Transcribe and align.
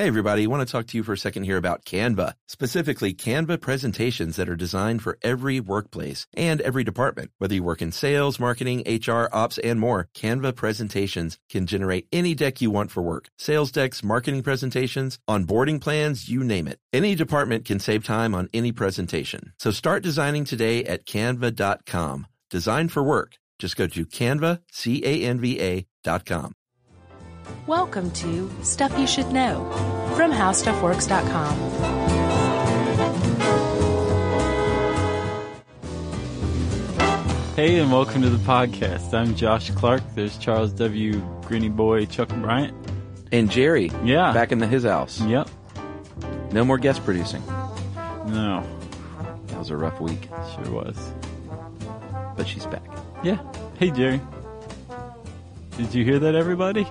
Hey, 0.00 0.06
everybody. 0.06 0.44
I 0.44 0.46
want 0.46 0.66
to 0.66 0.72
talk 0.72 0.86
to 0.86 0.96
you 0.96 1.02
for 1.02 1.12
a 1.12 1.18
second 1.18 1.42
here 1.42 1.58
about 1.58 1.84
Canva, 1.84 2.32
specifically 2.48 3.12
Canva 3.12 3.60
presentations 3.60 4.36
that 4.36 4.48
are 4.48 4.56
designed 4.56 5.02
for 5.02 5.18
every 5.20 5.60
workplace 5.60 6.26
and 6.32 6.62
every 6.62 6.84
department. 6.84 7.32
Whether 7.36 7.56
you 7.56 7.62
work 7.62 7.82
in 7.82 7.92
sales, 7.92 8.40
marketing, 8.40 8.82
HR, 8.86 9.28
ops, 9.30 9.58
and 9.58 9.78
more, 9.78 10.08
Canva 10.14 10.56
presentations 10.56 11.38
can 11.50 11.66
generate 11.66 12.08
any 12.12 12.34
deck 12.34 12.62
you 12.62 12.70
want 12.70 12.90
for 12.90 13.02
work. 13.02 13.28
Sales 13.36 13.70
decks, 13.70 14.02
marketing 14.02 14.42
presentations, 14.42 15.18
onboarding 15.28 15.82
plans, 15.82 16.30
you 16.30 16.42
name 16.42 16.66
it. 16.66 16.78
Any 16.94 17.14
department 17.14 17.66
can 17.66 17.78
save 17.78 18.02
time 18.02 18.34
on 18.34 18.48
any 18.54 18.72
presentation. 18.72 19.52
So 19.58 19.70
start 19.70 20.02
designing 20.02 20.46
today 20.46 20.82
at 20.82 21.04
canva.com. 21.04 22.26
Design 22.48 22.88
for 22.88 23.02
work. 23.02 23.36
Just 23.58 23.76
go 23.76 23.86
to 23.86 24.06
canva, 24.06 24.62
C-A-N-V-A 24.72 25.84
dot 26.02 26.24
com. 26.24 26.54
Welcome 27.66 28.10
to 28.12 28.50
Stuff 28.62 28.96
You 28.98 29.06
Should 29.06 29.30
Know 29.32 29.70
from 30.16 30.32
HowStuffWorks.com. 30.32 32.70
Hey, 37.56 37.78
and 37.78 37.92
welcome 37.92 38.22
to 38.22 38.30
the 38.30 38.38
podcast. 38.38 39.12
I'm 39.12 39.34
Josh 39.34 39.70
Clark. 39.72 40.02
There's 40.14 40.38
Charles 40.38 40.72
W. 40.74 41.20
Greeny 41.42 41.68
Boy 41.68 42.06
Chuck 42.06 42.28
Bryant. 42.30 42.74
And 43.32 43.50
Jerry. 43.50 43.90
Yeah. 44.02 44.32
Back 44.32 44.50
in 44.50 44.58
the 44.58 44.66
his 44.66 44.84
house. 44.84 45.20
Yep. 45.20 45.48
No 46.52 46.64
more 46.64 46.78
guest 46.78 47.04
producing. 47.04 47.44
No, 48.26 48.64
That 49.48 49.58
was 49.58 49.68
a 49.68 49.76
rough 49.76 50.00
week, 50.00 50.28
sure 50.54 50.70
was. 50.72 50.96
but 52.36 52.48
she's 52.48 52.64
back. 52.66 52.82
Yeah. 53.22 53.38
Hey, 53.78 53.90
Jerry. 53.90 54.20
Did 55.76 55.94
you 55.94 56.02
hear 56.04 56.18
that, 56.18 56.34
everybody? 56.34 56.86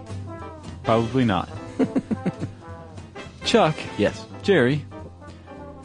Probably 0.83 1.25
not. 1.25 1.49
Chuck, 3.45 3.75
Yes. 3.97 4.25
Jerry, 4.41 4.85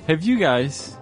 have 0.07 0.23
you 0.23 0.39
guys 0.39 0.97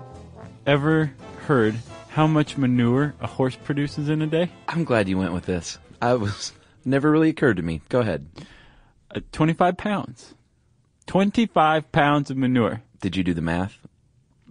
ever 0.66 1.12
heard 1.46 1.76
how 2.08 2.26
much 2.26 2.56
manure 2.56 3.14
a 3.20 3.26
horse 3.26 3.56
produces 3.56 4.08
in 4.08 4.22
a 4.22 4.26
day? 4.26 4.50
I'm 4.68 4.84
glad 4.84 5.08
you 5.08 5.18
went 5.18 5.32
with 5.32 5.44
this. 5.46 5.78
I 6.00 6.14
was 6.14 6.52
never 6.84 7.10
really 7.10 7.28
occurred 7.28 7.58
to 7.58 7.62
me. 7.62 7.82
Go 7.88 8.00
ahead. 8.00 8.26
Uh, 9.14 9.20
25 9.32 9.76
pounds. 9.76 10.34
25 11.06 11.92
pounds 11.92 12.30
of 12.30 12.36
manure. 12.36 12.82
Did 13.00 13.16
you 13.16 13.22
do 13.24 13.34
the 13.34 13.42
math? 13.42 13.76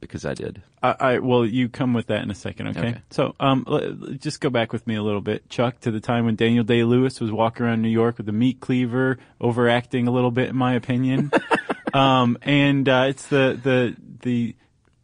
Because 0.02 0.26
I 0.26 0.34
did. 0.34 0.62
I, 0.84 0.96
I 1.00 1.20
well, 1.20 1.46
you 1.46 1.70
come 1.70 1.94
with 1.94 2.08
that 2.08 2.24
in 2.24 2.32
a 2.32 2.36
second, 2.36 2.70
okay? 2.70 2.80
Okay. 2.80 3.02
So, 3.12 3.36
um, 3.40 3.66
l- 3.68 3.96
just 4.18 4.42
go 4.42 4.50
back 4.50 4.74
with 4.74 4.86
me 4.88 4.96
a 4.96 5.04
little 5.04 5.22
bit, 5.22 5.48
Chuck, 5.48 5.80
to 5.82 5.92
the 5.92 6.00
time 6.00 6.26
when 6.26 6.36
Daniel 6.36 6.64
Day 6.64 6.84
Lewis 6.84 7.22
was 7.22 7.32
walking 7.32 7.66
around 7.66 7.82
New 7.82 7.90
York 7.90 8.18
with 8.18 8.28
a 8.28 8.34
meat 8.34 8.60
cleaver, 8.60 9.20
overacting 9.40 10.08
a 10.08 10.12
little 10.12 10.32
bit, 10.32 10.50
in 10.50 10.58
my 10.58 10.74
opinion. 10.74 11.32
um, 11.94 12.38
and 12.42 12.90
uh, 12.90 13.06
it's 13.10 13.28
the 13.28 13.60
the 13.64 13.96
the 14.22 14.56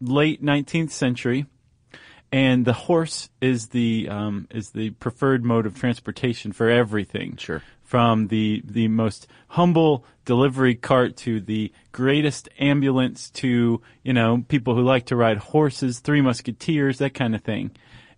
late 0.01 0.43
19th 0.43 0.91
century, 0.91 1.45
and 2.31 2.65
the 2.65 2.73
horse 2.73 3.29
is 3.39 3.67
the 3.67 4.09
um, 4.09 4.47
is 4.51 4.71
the 4.71 4.89
preferred 4.91 5.45
mode 5.45 5.65
of 5.65 5.79
transportation 5.79 6.51
for 6.51 6.69
everything. 6.69 7.37
Sure. 7.37 7.61
From 7.87 8.27
the 8.27 8.61
the 8.65 8.89
most 8.89 9.27
humble 9.47 10.03
delivery 10.25 10.75
cart 10.75 11.15
to 11.23 11.39
the 11.39 11.71
greatest 11.93 12.49
ambulance 12.59 13.29
to 13.41 13.81
you 14.03 14.13
know 14.13 14.43
people 14.49 14.75
who 14.75 14.81
like 14.83 15.05
to 15.05 15.15
ride 15.15 15.37
horses, 15.37 15.99
Three 15.99 16.19
Musketeers, 16.21 16.97
that 16.97 17.13
kind 17.13 17.33
of 17.33 17.43
thing. 17.43 17.71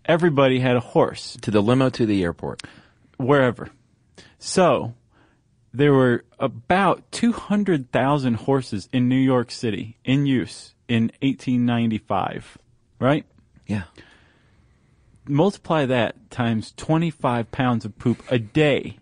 Everybody 0.06 0.58
had 0.58 0.74
a 0.76 0.80
horse 0.80 1.36
To 1.42 1.50
the 1.52 1.60
limo 1.60 1.88
to 1.90 2.04
the 2.04 2.24
airport. 2.24 2.62
wherever. 3.16 3.68
So 4.40 4.94
there 5.72 5.92
were 5.92 6.24
about 6.40 7.04
200,000 7.12 8.34
horses 8.34 8.88
in 8.92 9.08
New 9.08 9.22
York 9.34 9.52
City 9.52 9.98
in 10.04 10.26
use 10.26 10.74
in 10.88 11.12
1895, 11.22 12.58
right? 12.98 13.24
Yeah. 13.66 13.84
Multiply 15.28 15.86
that 15.86 16.30
times 16.30 16.72
25 16.76 17.52
pounds 17.52 17.84
of 17.84 17.96
poop 17.98 18.22
a 18.30 18.38
day. 18.38 18.96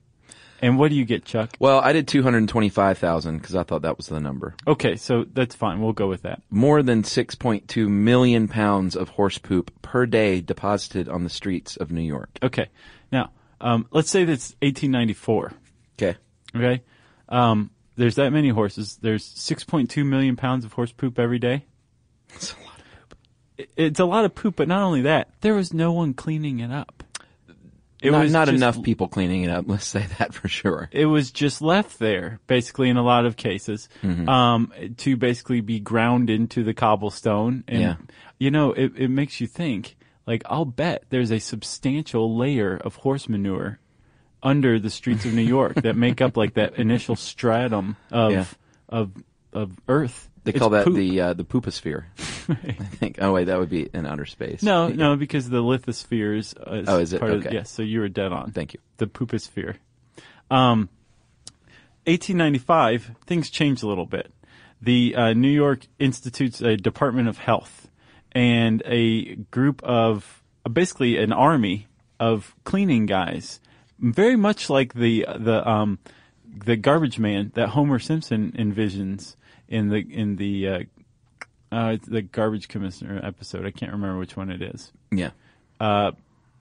And 0.61 0.79
what 0.79 0.91
do 0.91 0.97
you 0.97 1.05
get, 1.05 1.25
Chuck? 1.25 1.57
Well, 1.61 1.81
I 1.81 1.93
did 1.93 2.09
225,000 2.09 3.39
because 3.39 3.55
I 3.55 3.63
thought 3.63 3.83
that 3.83 3.97
was 3.97 4.09
the 4.09 4.21
number. 4.21 4.55
Okay, 4.67 4.97
so 4.97 5.25
that's 5.33 5.55
fine. 5.55 5.81
We'll 5.81 5.93
go 5.93 6.09
with 6.09 6.23
that. 6.23 6.43
More 6.51 6.83
than 6.83 7.03
6.2 7.03 7.89
million 7.89 8.49
pounds 8.49 8.97
of 8.97 9.11
horse 9.11 9.39
poop 9.39 9.71
per 9.83 10.07
day 10.07 10.41
deposited 10.41 11.09
on 11.09 11.25
the 11.25 11.31
streets 11.31 11.77
of 11.77 11.93
New 11.93 12.03
York. 12.03 12.31
Okay. 12.43 12.69
Now, 13.13 13.31
um, 13.61 13.87
let's 13.93 14.11
say 14.11 14.25
that's 14.25 14.57
1894. 14.61 15.53
Okay. 15.97 16.19
Okay. 16.55 16.83
Um, 17.29 17.71
there's 17.97 18.17
that 18.17 18.31
many 18.31 18.49
horses. 18.49 18.99
There's 19.01 19.25
6.2 19.25 20.05
million 20.07 20.37
pounds 20.37 20.65
of 20.65 20.73
horse 20.73 20.93
poop 20.93 21.19
every 21.19 21.39
day. 21.39 21.65
That's 22.31 22.53
a 22.53 22.57
lot 22.65 22.79
of 22.79 23.09
poop. 23.09 23.69
It's 23.77 24.01
a 24.01 24.05
lot 24.05 24.25
of 24.25 24.35
poop, 24.35 24.57
but 24.57 24.69
not 24.69 24.83
only 24.83 25.03
that, 25.03 25.31
there 25.41 25.55
was 25.55 25.73
no 25.73 25.93
one 25.93 26.15
cleaning 26.15 26.61
it 26.61 26.71
up. 26.71 27.03
It 28.00 28.12
not 28.12 28.22
was 28.22 28.32
not 28.32 28.47
just- 28.47 28.56
enough 28.56 28.82
people 28.82 29.09
cleaning 29.09 29.42
it 29.42 29.50
up. 29.50 29.64
Let's 29.69 29.86
say 29.86 30.06
that 30.19 30.32
for 30.34 30.47
sure. 30.48 30.88
It 30.92 31.06
was 31.06 31.31
just 31.31 31.60
left 31.60 31.98
there, 31.98 32.38
basically, 32.47 32.88
in 32.88 32.97
a 32.97 33.03
lot 33.03 33.26
of 33.26 33.36
cases, 33.36 33.88
Mm-hmm. 34.03 34.28
um, 34.28 34.72
to 34.98 35.16
basically 35.16 35.60
be 35.60 35.81
ground 35.81 36.31
into 36.31 36.62
the 36.64 36.75
cobblestone. 36.75 37.64
And, 37.66 37.81
Yeah. 37.81 37.94
you 38.38 38.50
know, 38.50 38.72
it, 38.72 38.92
it 38.97 39.09
makes 39.09 39.41
you 39.41 39.47
think, 39.47 39.97
like, 40.26 40.42
I'll 40.47 40.64
bet 40.64 41.04
there's 41.10 41.32
a 41.32 41.38
substantial 41.41 42.36
layer 42.36 42.76
of 42.76 42.97
horse 42.97 43.28
manure 43.28 43.78
under 44.42 44.78
the 44.78 44.91
streets 44.91 45.25
of 45.25 45.34
New 45.34 45.42
York 45.42 45.75
that 45.82 45.97
make 45.97 46.20
up 46.20 46.36
like 46.36 46.54
that 46.54 46.75
initial 46.78 47.16
stratum 47.16 47.97
of, 48.12 48.32
Yeah. 48.32 48.44
of, 48.88 49.10
of 49.53 49.72
earth. 49.88 50.28
They 50.44 50.50
It's 50.53 50.59
call 50.59 50.71
that 50.71 50.84
poop. 50.84 50.94
the 50.97 51.21
uh, 51.21 51.32
the 51.34 51.44
pooposphere. 51.44 52.04
I 52.49 52.54
think. 52.84 53.19
Oh 53.21 53.32
wait, 53.32 53.44
that 53.44 53.59
would 53.59 53.69
be 53.69 53.88
in 53.93 54.06
outer 54.06 54.25
space. 54.26 54.62
No, 54.62 54.88
no, 54.88 55.16
because 55.16 55.49
the 55.50 55.62
lithosphere 55.62 56.37
is, 56.38 56.54
uh, 56.54 56.84
Oh, 56.87 56.99
is 56.99 57.12
it? 57.12 57.21
part 57.21 57.32
of- 57.32 57.41
Okay. 57.47 57.54
yes, 57.54 57.71
so 57.71 57.82
you 57.82 58.00
were 58.00 58.09
dead 58.09 58.32
on. 58.32 58.53
Thank 58.53 58.75
you. 58.75 58.81
The 58.98 59.06
pooposphere. 59.06 59.77
Um, 60.50 60.88
1895, 62.06 63.10
things 63.27 63.50
changed 63.50 63.82
a 63.82 63.87
little 63.87 64.06
bit. 64.06 64.32
The 64.81 65.15
uh, 65.15 65.32
New 65.34 65.50
York 65.50 65.87
institutes 65.98 66.60
a 66.62 66.77
Department 66.77 67.28
of 67.28 67.38
Health 67.38 67.88
and 68.32 68.82
a 68.87 69.34
group 69.50 69.82
of 69.82 70.43
basically 70.72 71.19
an 71.19 71.32
army 71.32 71.87
of 72.21 72.54
cleaning 72.65 73.06
guys, 73.06 73.60
very 73.98 74.37
much 74.37 74.71
like 74.71 74.94
the 74.94 75.27
the 75.38 75.69
um, 75.69 75.98
the 76.65 76.77
garbage 76.77 77.19
man 77.19 77.50
that 77.54 77.71
Homer 77.71 77.98
Simpson 77.98 78.53
envisions 78.53 79.37
in 79.69 79.89
the 79.89 79.99
in 79.99 80.37
the 80.37 80.69
uh, 80.69 80.81
uh, 81.71 81.97
the 82.06 82.23
garbage 82.23 82.69
commissioner 82.69 83.21
episode. 83.23 83.67
I 83.67 83.71
can't 83.71 83.93
remember 83.93 84.19
which 84.19 84.37
one 84.37 84.51
it 84.51 84.62
is. 84.62 84.93
Yeah. 85.12 85.31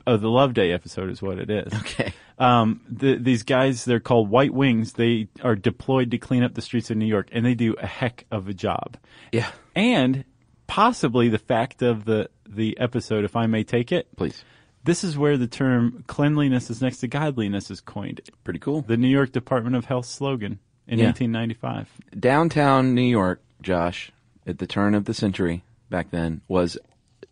Oh, 0.07 0.15
the 0.15 0.29
Love 0.29 0.53
Day 0.53 0.71
episode 0.71 1.09
is 1.09 1.21
what 1.21 1.37
it 1.37 1.49
is. 1.49 1.73
Okay. 1.73 2.13
Um, 2.39 2.79
the, 2.87 3.17
these 3.17 3.43
guys, 3.43 3.83
they're 3.83 3.99
called 3.99 4.29
White 4.29 4.53
Wings. 4.53 4.93
They 4.93 5.27
are 5.41 5.55
deployed 5.55 6.11
to 6.11 6.17
clean 6.17 6.43
up 6.43 6.53
the 6.53 6.61
streets 6.61 6.89
of 6.89 6.95
New 6.95 7.05
York, 7.05 7.27
and 7.33 7.45
they 7.45 7.55
do 7.55 7.73
a 7.73 7.85
heck 7.87 8.25
of 8.31 8.47
a 8.47 8.53
job. 8.53 8.95
Yeah. 9.33 9.49
And 9.75 10.23
possibly 10.67 11.27
the 11.27 11.39
fact 11.39 11.81
of 11.81 12.05
the 12.05 12.29
the 12.47 12.77
episode, 12.79 13.25
if 13.25 13.35
I 13.35 13.47
may 13.47 13.63
take 13.65 13.91
it, 13.91 14.07
Please. 14.15 14.45
this 14.85 15.03
is 15.03 15.17
where 15.17 15.35
the 15.35 15.47
term 15.47 16.05
"cleanliness 16.07 16.69
is 16.69 16.81
next 16.81 16.99
to 16.99 17.07
godliness" 17.07 17.69
is 17.69 17.81
coined. 17.81 18.21
Pretty 18.45 18.59
cool. 18.59 18.81
The 18.81 18.97
New 18.97 19.09
York 19.09 19.33
Department 19.33 19.75
of 19.75 19.85
Health 19.85 20.05
slogan 20.05 20.59
in 20.87 20.99
Yeah. 20.99 21.05
1895. 21.07 21.87
Downtown 22.19 22.93
New 22.95 23.01
York, 23.01 23.41
Josh, 23.61 24.11
at 24.45 24.59
the 24.59 24.67
turn 24.67 24.95
of 24.95 25.05
the 25.05 25.13
century 25.13 25.63
back 25.89 26.11
then, 26.11 26.41
was 26.47 26.77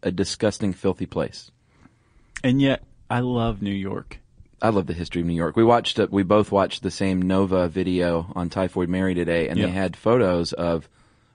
a 0.04 0.12
disgusting, 0.12 0.74
filthy 0.74 1.06
place. 1.06 1.52
And 2.44 2.62
yet, 2.62 2.84
I 3.10 3.19
love 3.22 3.62
New 3.62 3.72
York. 3.74 4.19
I 4.62 4.69
love 4.69 4.88
the 4.88 4.94
history 4.94 5.22
of 5.22 5.28
New 5.28 5.34
York. 5.34 5.56
We 5.56 5.63
watched, 5.63 6.00
uh, 6.00 6.07
we 6.10 6.24
both 6.24 6.52
watched 6.52 6.81
the 6.84 6.92
same 6.92 7.22
Nova 7.22 7.68
video 7.68 8.31
on 8.36 8.50
Typhoid 8.50 8.90
Mary 8.90 9.13
today, 9.13 9.48
and 9.48 9.58
Yeah. 9.60 9.66
they 9.68 9.72
had 9.72 9.96
photos 9.96 10.54
of 10.54 10.88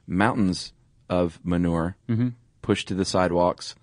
mountains 0.07 0.73
of 1.09 1.39
manure 1.45 1.97
Mm-hmm. 2.09 2.29
pushed 2.63 2.89
to 2.89 2.95
the 2.95 3.05
sidewalks, 3.05 3.75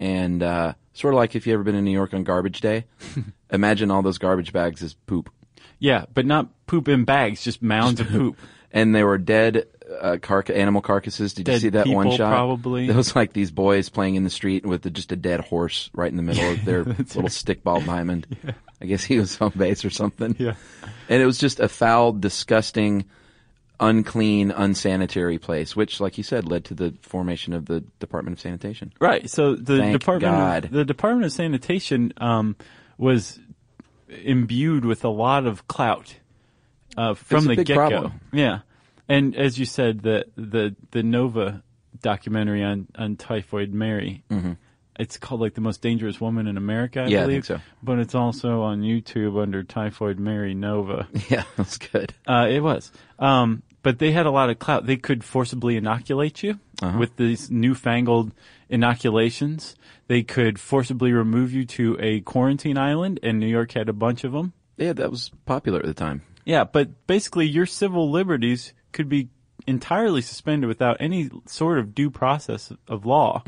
and 0.00 0.42
uh, 0.42 0.74
sort 0.92 1.14
of 1.14 1.18
like 1.18 1.34
if 1.34 1.46
you 1.46 1.54
ever 1.54 1.62
been 1.62 1.74
in 1.74 1.84
New 1.84 1.90
York 1.92 2.14
on 2.14 2.22
garbage 2.24 2.60
day, 2.60 2.84
imagine 3.50 3.90
all 3.90 4.02
those 4.02 4.18
garbage 4.18 4.52
bags 4.52 4.82
as 4.82 4.94
poop. 4.94 5.30
Yeah, 5.78 6.06
but 6.12 6.26
not 6.26 6.48
poop 6.66 6.88
in 6.88 7.04
bags, 7.04 7.42
just 7.42 7.62
mounds 7.62 8.00
of 8.00 8.08
poop. 8.08 8.38
and 8.72 8.94
they 8.94 9.04
were 9.04 9.18
dead 9.18 9.66
uh, 9.88 10.18
animal 10.48 10.82
carcasses. 10.82 11.34
Did 11.34 11.46
you 11.48 11.54
Dead 11.54 11.60
see 11.60 11.68
that 11.70 11.86
one 11.86 12.06
people, 12.06 12.16
shot? 12.18 12.30
probably. 12.30 12.88
It 12.88 12.96
was 12.96 13.14
like 13.14 13.32
these 13.32 13.50
boys 13.50 13.88
playing 13.88 14.16
in 14.16 14.24
the 14.24 14.30
street 14.30 14.66
with 14.66 14.82
the, 14.82 14.90
just 14.90 15.12
a 15.12 15.16
dead 15.16 15.40
horse 15.40 15.90
right 15.94 16.10
in 16.10 16.16
the 16.16 16.22
middle 16.22 16.52
of 16.52 16.64
their 16.64 16.84
little 16.84 17.24
stickball 17.24 17.84
diamond. 17.84 18.26
I 18.80 18.86
guess 18.86 19.04
he 19.04 19.18
was 19.18 19.40
on 19.40 19.52
base 19.56 19.84
or 19.84 19.90
something. 19.90 20.36
Yeah. 20.38 20.54
And 21.08 21.22
it 21.22 21.26
was 21.26 21.38
just 21.38 21.60
a 21.60 21.68
foul, 21.68 22.12
disgusting, 22.12 23.04
unclean, 23.80 24.50
unsanitary 24.50 25.38
place, 25.38 25.76
which, 25.76 26.00
like 26.00 26.18
you 26.18 26.24
said, 26.24 26.46
led 26.46 26.64
to 26.66 26.74
the 26.74 26.94
formation 27.02 27.52
of 27.52 27.66
the 27.66 27.80
Department 28.00 28.36
of 28.36 28.40
Sanitation. 28.40 28.92
Right. 29.00 29.30
So 29.30 29.54
the 29.54 29.78
Thank 29.78 30.00
department, 30.00 30.34
God. 30.34 30.64
Of, 30.66 30.70
the 30.72 30.84
Department 30.84 31.26
of 31.26 31.32
Sanitation 31.32 32.12
um, 32.18 32.56
was 32.98 33.38
imbued 34.08 34.84
with 34.84 35.04
a 35.04 35.08
lot 35.08 35.46
of 35.46 35.66
clout 35.68 36.14
uh, 36.96 37.14
from 37.14 37.44
the 37.46 37.56
get 37.56 37.76
go. 37.76 38.12
Yeah, 38.32 38.60
and 39.08 39.36
as 39.36 39.58
you 39.58 39.66
said, 39.66 40.02
the 40.02 40.26
the 40.36 40.74
the 40.90 41.02
Nova 41.02 41.62
documentary 42.02 42.62
on 42.62 42.86
on 42.96 43.16
typhoid 43.16 43.72
Mary. 43.72 44.24
It's 44.98 45.18
called 45.18 45.42
like 45.42 45.54
the 45.54 45.60
most 45.60 45.82
dangerous 45.82 46.20
woman 46.20 46.46
in 46.46 46.56
America. 46.56 47.00
I 47.00 47.02
Mm-hmm. 47.04 47.12
Yeah, 47.12 47.18
I 47.18 47.22
believe, 47.24 47.46
think 47.46 47.60
so. 47.60 47.64
But 47.82 47.98
it's 47.98 48.14
also 48.14 48.62
on 48.62 48.80
YouTube 48.80 49.40
under 49.40 49.62
Typhoid 49.62 50.18
Mary 50.18 50.54
Nova. 50.54 51.06
Yeah, 51.28 51.42
that's 51.56 51.76
good. 51.78 52.14
Uh, 52.26 52.46
it 52.48 52.60
was. 52.60 52.90
Um, 53.18 53.62
but 53.86 54.00
they 54.00 54.10
had 54.10 54.26
a 54.26 54.32
lot 54.32 54.50
of 54.50 54.58
clout. 54.58 54.84
They 54.84 54.96
could 54.96 55.22
forcibly 55.22 55.76
inoculate 55.76 56.42
you 56.42 56.58
Uh-huh. 56.82 56.98
with 56.98 57.14
these 57.16 57.52
newfangled 57.52 58.32
inoculations. 58.68 59.76
They 60.08 60.24
could 60.24 60.58
forcibly 60.58 61.12
remove 61.12 61.52
you 61.52 61.64
to 61.66 61.96
a 62.00 62.20
quarantine 62.22 62.78
island, 62.78 63.20
and 63.22 63.38
New 63.38 63.46
York 63.46 63.70
had 63.72 63.88
a 63.88 63.92
bunch 63.92 64.24
of 64.24 64.32
them. 64.32 64.54
Yeah, 64.76 64.92
that 64.94 65.08
was 65.10 65.30
popular 65.44 65.78
at 65.78 65.86
the 65.86 65.94
time. 65.94 66.22
Yeah, 66.44 66.64
but 66.64 67.06
basically 67.06 67.46
your 67.46 67.64
civil 67.66 68.10
liberties 68.10 68.72
could 68.90 69.08
be 69.08 69.28
entirely 69.68 70.20
suspended 70.20 70.66
without 70.66 70.96
any 70.98 71.30
sort 71.46 71.78
of 71.78 71.94
due 71.94 72.10
process 72.10 72.72
of 72.88 73.06
law. 73.06 73.44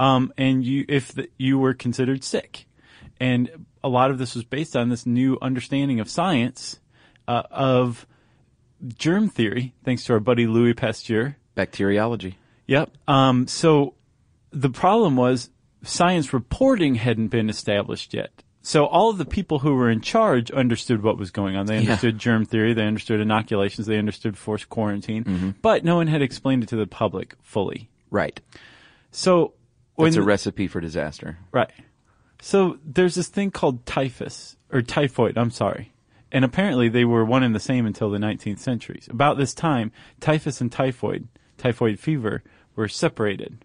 Um, 0.00 0.32
and 0.36 0.64
you, 0.64 0.84
if 0.88 1.12
the, 1.12 1.28
you 1.38 1.60
were 1.60 1.74
considered 1.74 2.24
sick. 2.24 2.66
And 3.20 3.66
a 3.84 3.88
lot 3.88 4.10
of 4.10 4.18
this 4.18 4.34
was 4.34 4.44
based 4.44 4.74
on 4.74 4.88
this 4.88 5.06
new 5.06 5.38
understanding 5.40 6.00
of 6.00 6.10
science, 6.10 6.80
uh, 7.28 7.42
of 7.52 8.06
germ 8.96 9.28
theory, 9.28 9.74
thanks 9.84 10.04
to 10.04 10.12
our 10.14 10.20
buddy 10.20 10.46
Louis 10.46 10.74
Pasteur. 10.74 11.36
Bacteriology. 11.54 12.36
Yep. 12.66 12.90
Um, 13.08 13.46
so 13.46 13.94
the 14.50 14.70
problem 14.70 15.16
was 15.16 15.50
science 15.82 16.32
reporting 16.32 16.94
hadn't 16.96 17.28
been 17.28 17.50
established 17.50 18.14
yet. 18.14 18.30
So 18.62 18.84
all 18.86 19.08
of 19.10 19.16
the 19.18 19.24
people 19.24 19.60
who 19.60 19.74
were 19.74 19.90
in 19.90 20.00
charge 20.02 20.50
understood 20.50 21.02
what 21.02 21.16
was 21.16 21.30
going 21.30 21.56
on. 21.56 21.66
They 21.66 21.76
Yeah. 21.76 21.80
understood 21.80 22.18
germ 22.18 22.44
theory, 22.44 22.74
they 22.74 22.86
understood 22.86 23.18
inoculations, 23.20 23.86
they 23.86 23.98
understood 23.98 24.36
forced 24.36 24.68
quarantine, 24.68 25.24
Mm-hmm. 25.24 25.50
but 25.62 25.82
no 25.84 25.96
one 25.96 26.06
had 26.08 26.20
explained 26.22 26.62
it 26.62 26.68
to 26.68 26.76
the 26.76 26.86
public 26.86 27.34
fully. 27.42 27.88
Right. 28.10 28.40
So 29.10 29.54
It's 29.98 30.16
a 30.16 30.22
recipe 30.22 30.66
for 30.68 30.80
disaster. 30.80 31.38
Right. 31.52 31.70
So 32.42 32.78
there's 32.84 33.14
this 33.14 33.28
thing 33.28 33.50
called 33.50 33.84
typhus 33.86 34.56
or 34.72 34.82
typhoid. 34.82 35.36
I'm 35.38 35.50
sorry. 35.50 35.92
And 36.32 36.44
apparently 36.44 36.88
they 36.88 37.04
were 37.04 37.24
one 37.24 37.42
and 37.42 37.54
the 37.54 37.60
same 37.60 37.86
until 37.86 38.10
the 38.10 38.18
19th 38.18 38.58
centuries. 38.60 39.08
About 39.10 39.36
this 39.36 39.52
time, 39.54 39.90
typhus 40.20 40.60
and 40.60 40.70
typhoid, 40.70 41.26
typhoid 41.58 41.98
fever, 41.98 42.42
were 42.76 42.88
separated. 42.88 43.64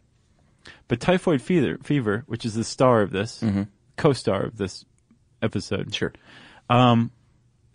But 0.87 0.99
typhoid 0.99 1.41
fever, 1.41 1.77
fever, 1.83 2.23
which 2.27 2.43
is 2.45 2.55
the 2.55 2.63
star 2.63 3.01
of 3.01 3.11
this, 3.11 3.43
co-star 3.97 4.43
of 4.43 4.57
this 4.57 4.83
episode, 5.41 5.93
Sure. 5.93 6.11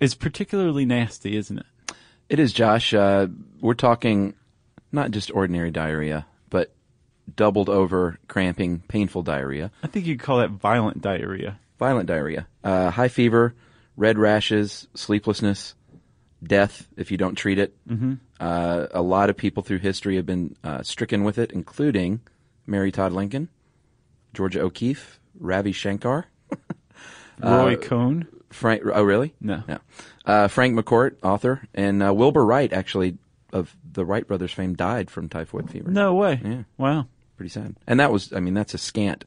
is 0.01 0.15
particularly 0.15 0.85
nasty, 0.85 1.37
isn't 1.37 1.59
it? 1.59 1.67
It 2.29 2.39
is, 2.39 2.53
Josh. 2.53 2.95
Uh, 2.95 3.27
we're 3.61 3.75
talking 3.75 4.35
not 4.93 5.11
just 5.11 5.31
ordinary 5.33 5.71
diarrhea, 5.71 6.27
but 6.49 6.73
doubled 7.37 7.69
over, 7.69 8.19
cramping, 8.29 8.81
painful 8.89 9.23
diarrhea, 9.23 9.71
I 9.83 9.87
think 9.87 10.07
you'd 10.07 10.21
call 10.21 10.39
that 10.39 10.51
violent 10.51 11.01
diarrhea. 11.01 11.59
violent 11.79 12.07
diarrhea, 12.09 12.47
uh, 12.65 12.91
high 12.91 13.09
fever, 13.09 13.55
red 14.01 14.19
rashes, 14.19 14.89
sleeplessness, 14.95 15.75
death 16.43 16.89
if 16.97 17.11
you 17.11 17.19
don't 17.19 17.35
treat 17.35 17.59
it. 17.59 17.77
Mm-hmm. 17.87 18.15
Uh, 18.41 18.87
a 18.93 19.03
lot 19.03 19.29
of 19.29 19.37
people 19.37 19.63
through 19.63 19.79
history 19.79 20.17
have 20.17 20.25
been 20.25 20.57
uh, 20.65 20.83
stricken 20.83 21.23
with 21.23 21.37
it, 21.37 21.53
including 21.53 22.21
Mary 22.67 22.91
Todd 22.91 23.13
Lincoln, 23.13 23.51
Georgia 24.33 24.63
O'Keeffe, 24.63 25.21
Ravi 25.39 25.73
Shankar, 25.73 26.27
Roy 27.43 27.77
Cohn. 27.77 28.27
Frank. 28.49 28.83
Oh, 28.87 29.03
really? 29.03 29.35
No. 29.39 29.63
No. 29.69 29.79
Uh, 30.25 30.49
Frank 30.49 30.75
McCourt, 30.75 31.17
author, 31.23 31.69
and 31.75 32.03
uh, 32.03 32.13
Wilbur 32.13 32.45
Wright, 32.45 32.73
actually 32.73 33.19
of 33.53 33.77
the 33.93 34.05
Wright 34.07 34.27
brothers 34.27 34.53
fame, 34.53 34.75
died 34.75 35.11
from 35.11 35.29
typhoid 35.29 35.71
fever. 35.71 35.91
No 35.91 36.15
way. 36.15 36.41
Yeah. 36.43 36.63
Wow. 36.79 37.07
Pretty 37.37 37.51
sad. 37.51 37.77
And 37.87 38.01
that 38.01 38.11
was, 38.11 38.33
I 38.33 38.41
mean, 38.41 38.55
that's 38.55 38.73
a 38.75 38.79
scant 38.79 39.25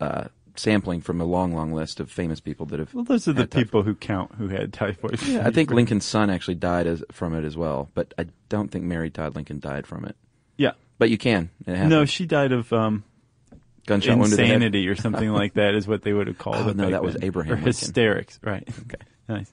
uh, 0.00 0.24
sampling 0.58 1.00
from 1.00 1.20
a 1.20 1.24
long, 1.24 1.52
long 1.54 1.72
list 1.72 2.00
of 2.00 2.10
famous 2.10 2.40
people 2.40 2.66
that 2.66 2.78
have. 2.78 2.92
Well, 2.94 3.04
those 3.04 3.26
are 3.28 3.32
the 3.32 3.46
people 3.46 3.82
who 3.82 3.94
count 3.94 4.32
who 4.36 4.48
had 4.48 4.72
typhoid 4.72 5.18
fever. 5.18 5.42
I 5.44 5.50
think 5.50 5.70
Lincoln's 5.70 6.04
son 6.04 6.30
actually 6.30 6.56
died 6.56 6.86
as, 6.86 7.02
from 7.12 7.34
it 7.34 7.44
as 7.44 7.56
well, 7.56 7.90
but 7.94 8.12
I 8.18 8.26
don't 8.48 8.70
think 8.70 8.84
Mary 8.84 9.10
Todd 9.10 9.34
Lincoln 9.34 9.58
died 9.60 9.86
from 9.86 10.04
it. 10.04 10.16
Yeah. 10.56 10.72
But 10.98 11.10
you 11.10 11.18
can. 11.18 11.50
It. 11.66 11.86
No, 11.86 12.04
she 12.04 12.26
died 12.26 12.52
of 12.52 12.72
um, 12.72 13.04
gunshot 13.86 14.18
wound 14.18 14.30
to 14.30 14.36
the 14.36 14.42
head. 14.46 14.54
insanity 14.56 14.88
or 14.88 14.96
something 14.96 15.30
like 15.30 15.54
that 15.54 15.74
is 15.74 15.86
what 15.86 16.02
they 16.02 16.12
would 16.12 16.26
have 16.26 16.38
called 16.38 16.56
Oh, 16.56 16.68
it. 16.70 16.76
no, 16.76 16.90
that 16.90 17.02
was 17.02 17.14
then. 17.14 17.24
Abraham 17.24 17.52
Or 17.52 17.56
Lincoln. 17.56 17.66
hysterics, 17.72 18.38
right? 18.42 18.66
Okay, 18.68 19.04
nice. 19.28 19.52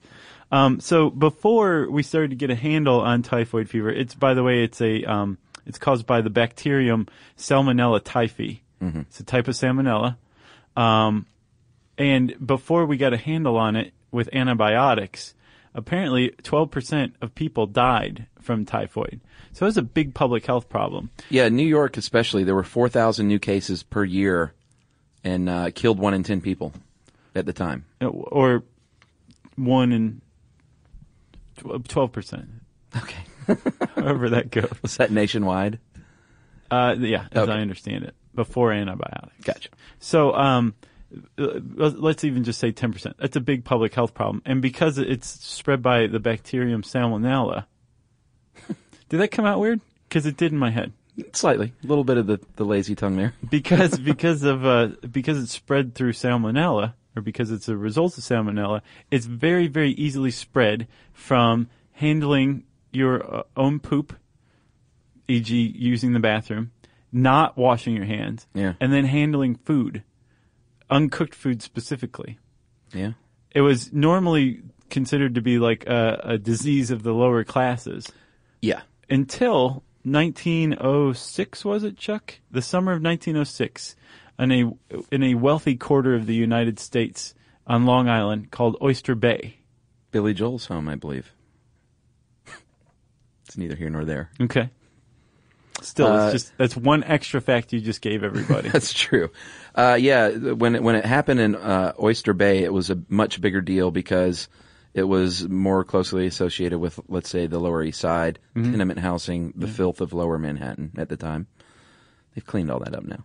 Um, 0.50 0.80
so 0.80 1.10
before 1.10 1.90
we 1.90 2.02
started 2.02 2.30
to 2.30 2.36
get 2.36 2.50
a 2.50 2.54
handle 2.54 3.00
on 3.00 3.22
typhoid 3.22 3.68
fever, 3.68 3.90
it's 3.90 4.14
by 4.14 4.34
the 4.34 4.42
way, 4.42 4.62
it's 4.62 4.80
a 4.80 5.02
um, 5.04 5.38
it's 5.66 5.78
caused 5.78 6.06
by 6.06 6.20
the 6.20 6.30
bacterium 6.30 7.08
Salmonella 7.36 8.00
typhi. 8.00 8.60
Mm-hmm. 8.82 9.00
It's 9.00 9.20
a 9.20 9.24
type 9.24 9.48
of 9.48 9.54
salmonella. 9.54 10.16
Um, 10.76 11.26
and 11.98 12.34
before 12.44 12.86
we 12.86 12.96
got 12.96 13.12
a 13.12 13.16
handle 13.16 13.56
on 13.56 13.76
it 13.76 13.92
with 14.10 14.28
antibiotics, 14.32 15.34
apparently 15.74 16.30
12% 16.42 17.12
of 17.20 17.34
people 17.34 17.66
died 17.66 18.26
from 18.40 18.64
typhoid. 18.64 19.20
So 19.52 19.66
it 19.66 19.68
was 19.68 19.76
a 19.76 19.82
big 19.82 20.14
public 20.14 20.46
health 20.46 20.68
problem. 20.68 21.10
Yeah, 21.30 21.48
New 21.48 21.66
York 21.66 21.96
especially, 21.96 22.44
there 22.44 22.54
were 22.54 22.64
4,000 22.64 23.26
new 23.28 23.38
cases 23.38 23.82
per 23.82 24.04
year 24.04 24.52
and 25.22 25.48
uh, 25.48 25.70
killed 25.74 25.98
one 25.98 26.14
in 26.14 26.22
10 26.24 26.40
people 26.40 26.72
at 27.34 27.46
the 27.46 27.52
time. 27.52 27.84
Uh, 28.00 28.06
or 28.08 28.62
one 29.56 29.92
in 29.92 30.20
twelve 31.88 32.10
percent, 32.12 32.48
Okay. 32.96 33.22
however 33.94 34.30
that 34.30 34.50
goes. 34.50 34.70
Was 34.82 34.96
that 34.96 35.12
nationwide? 35.12 35.78
Uh, 36.70 36.96
yeah, 36.98 37.26
as 37.30 37.42
Okay. 37.44 37.52
I 37.52 37.60
understand 37.60 38.04
it, 38.04 38.14
before 38.34 38.72
antibiotics. 38.72 39.44
Gotcha. 39.44 39.68
So, 39.98 40.34
um, 40.34 40.74
let's 41.36 42.24
even 42.24 42.44
just 42.44 42.58
say 42.58 42.72
ten 42.72 42.92
percent. 42.92 43.16
That's 43.18 43.36
a 43.36 43.40
big 43.40 43.64
public 43.64 43.94
health 43.94 44.14
problem, 44.14 44.42
and 44.44 44.60
because 44.60 44.98
it's 44.98 45.28
spread 45.28 45.82
by 45.82 46.06
the 46.06 46.20
bacterium 46.20 46.82
Salmonella. 46.82 47.66
did 49.08 49.18
that 49.18 49.28
come 49.28 49.44
out 49.44 49.60
weird? 49.60 49.80
Because 50.08 50.26
it 50.26 50.36
did 50.36 50.52
in 50.52 50.58
my 50.58 50.70
head. 50.70 50.92
Slightly. 51.32 51.72
A 51.82 51.86
little 51.86 52.04
bit 52.04 52.16
of 52.16 52.26
the, 52.26 52.40
the 52.56 52.64
lazy 52.64 52.94
tongue 52.94 53.16
there. 53.16 53.34
because 53.50 53.98
because 53.98 54.42
of 54.42 54.64
uh, 54.66 54.88
because 55.10 55.42
it's 55.42 55.52
spread 55.52 55.94
through 55.94 56.12
salmonella 56.12 56.94
or 57.16 57.22
because 57.22 57.50
it's 57.50 57.68
a 57.68 57.76
result 57.76 58.18
of 58.18 58.24
salmonella, 58.24 58.80
it's 59.10 59.26
very 59.26 59.68
very 59.68 59.92
easily 59.92 60.30
spread 60.30 60.88
from 61.12 61.68
handling 61.92 62.64
your 62.92 63.38
uh, 63.38 63.42
own 63.56 63.80
poop, 63.80 64.16
e.g., 65.28 65.54
using 65.76 66.12
the 66.12 66.20
bathroom, 66.20 66.70
not 67.14 67.56
washing 67.56 67.94
your 67.96 68.04
hands, 68.04 68.46
Yeah. 68.54 68.74
and 68.80 68.92
then 68.92 69.04
handling 69.04 69.54
food, 69.54 70.02
uncooked 70.90 71.34
food 71.34 71.62
specifically. 71.62 72.38
Yeah. 72.92 73.12
It 73.52 73.60
was 73.62 73.92
normally 73.92 74.62
considered 74.90 75.36
to 75.36 75.40
be 75.40 75.58
like 75.58 75.86
a, 75.86 76.20
a 76.24 76.38
disease 76.38 76.90
of 76.90 77.04
the 77.04 77.12
lower 77.14 77.44
classes 77.44 78.10
Yeah. 78.60 78.82
until 79.08 79.84
1906 80.02 81.64
was 81.64 81.84
it 81.84 81.96
Chuck 81.96 82.40
the 82.50 82.60
summer 82.60 82.92
of 82.92 83.02
1906 83.02 83.96
in 84.38 84.50
a 84.52 84.70
in 85.10 85.22
a 85.22 85.34
wealthy 85.34 85.76
quarter 85.76 86.14
of 86.14 86.26
the 86.26 86.34
United 86.34 86.78
States 86.78 87.34
on 87.66 87.86
Long 87.86 88.08
Island 88.08 88.50
called 88.50 88.76
Oyster 88.82 89.14
Bay 89.14 89.60
Billy 90.10 90.34
Joel's 90.34 90.66
home, 90.66 90.88
I 90.88 90.96
believe. 90.96 91.32
it's 93.46 93.56
neither 93.56 93.76
here 93.76 93.90
nor 93.90 94.04
there. 94.04 94.30
okay 94.40 94.70
still 95.84 96.06
Uh, 96.06 96.24
it's 96.26 96.32
just 96.44 96.58
that's 96.58 96.76
one 96.76 97.04
extra 97.04 97.40
fact 97.40 97.72
you 97.72 97.80
just 97.80 98.00
gave 98.00 98.22
everybody 98.24 98.68
That's 98.72 98.92
true. 98.92 99.30
Uh, 99.74 99.96
yeah, 100.00 100.30
when 100.30 100.74
it, 100.76 100.82
when 100.82 100.94
it 100.96 101.04
happened 101.04 101.40
in 101.40 101.54
uh, 101.54 101.92
Oyster 102.02 102.32
Bay, 102.32 102.64
it 102.64 102.72
was 102.72 102.90
a 102.90 102.98
much 103.08 103.40
bigger 103.40 103.60
deal 103.60 103.90
because 103.90 104.48
it 104.94 105.02
was 105.04 105.48
more 105.48 105.84
closely 105.84 106.26
associated 106.26 106.78
with, 106.78 107.00
let's 107.08 107.28
say, 107.28 107.46
the 107.46 107.58
Lower 107.58 107.82
East 107.82 108.00
Side, 108.00 108.38
tenement 108.54 109.00
housing, 109.00 109.52
the 109.56 109.66
filth 109.66 110.00
of 110.00 110.12
Lower 110.12 110.38
Manhattan 110.38 110.92
at 110.96 111.08
the 111.08 111.16
time. 111.16 111.48
They've 112.34 112.46
cleaned 112.46 112.70
all 112.70 112.78
that 112.80 112.94
up 112.94 113.04
now. 113.04 113.24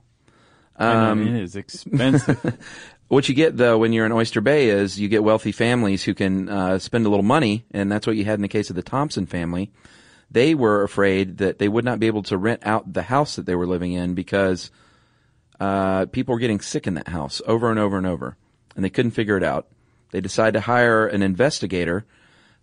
I 0.75 1.09
Um, 1.11 1.25
mean, 1.25 1.35
it 1.35 1.43
is 1.43 1.55
expensive 1.55 2.57
What 3.09 3.27
you 3.27 3.33
get 3.35 3.57
though 3.57 3.79
when 3.79 3.91
you're 3.91 4.05
in 4.05 4.11
Oyster 4.11 4.39
Bay 4.39 4.69
is 4.69 4.99
you 4.99 5.07
get 5.09 5.23
wealthy 5.23 5.51
families 5.51 6.03
who 6.03 6.13
can 6.13 6.47
uh, 6.47 6.77
spend 6.77 7.05
a 7.07 7.09
little 7.09 7.23
money, 7.23 7.65
and 7.71 7.91
that's 7.91 8.05
what 8.05 8.15
you 8.15 8.23
had 8.23 8.35
in 8.35 8.43
the 8.43 8.47
case 8.47 8.69
of 8.69 8.75
the 8.75 8.83
Thompson 8.83 9.25
family. 9.25 9.71
They 10.31 10.53
were 10.55 10.83
afraid 10.83 11.37
that 11.39 11.57
they 11.59 11.67
would 11.67 11.85
not 11.85 11.99
be 11.99 12.07
able 12.07 12.23
to 12.23 12.37
rent 12.37 12.61
out 12.65 12.91
the 12.93 13.01
house 13.03 13.35
that 13.35 13.45
they 13.45 13.55
were 13.55 13.67
living 13.67 13.93
in 13.93 14.13
because 14.13 14.69
uh, 15.59 16.05
people 16.07 16.33
were 16.33 16.39
getting 16.39 16.59
sick 16.59 16.87
in 16.87 16.93
that 16.95 17.07
house 17.07 17.41
over 17.45 17.69
and 17.69 17.79
over 17.79 17.97
and 17.97 18.05
over, 18.07 18.37
and 18.75 18.85
they 18.85 18.89
couldn't 18.89 19.11
figure 19.11 19.37
it 19.37 19.43
out. 19.43 19.67
They 20.11 20.21
decided 20.21 20.53
to 20.53 20.61
hire 20.61 21.05
an 21.07 21.21
investigator 21.21 22.05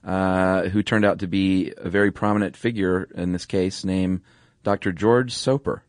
uh, 0.05 0.69
who 0.69 0.83
turned 0.83 1.05
out 1.05 1.19
to 1.21 1.27
be 1.27 1.73
a 1.77 1.89
very 1.89 2.11
prominent 2.13 2.57
figure 2.57 3.09
in 3.15 3.33
this 3.33 3.47
case, 3.47 3.85
named 3.85 4.21
Dr. 4.63 4.93
George 4.93 5.33
Soper, 5.33 5.83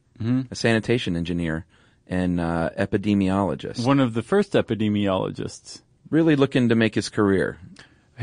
a 0.52 0.56
sanitation 0.56 1.16
engineer 1.16 1.66
and 2.08 2.40
uh, 2.40 2.70
epidemiologist, 2.78 3.86
One 3.86 4.00
of 4.00 4.14
the 4.16 4.24
first 4.24 4.54
epidemiologists. 4.54 5.82
really 6.10 6.36
looking 6.36 6.70
to 6.70 6.76
make 6.76 6.96
his 6.96 7.10
career. 7.10 7.60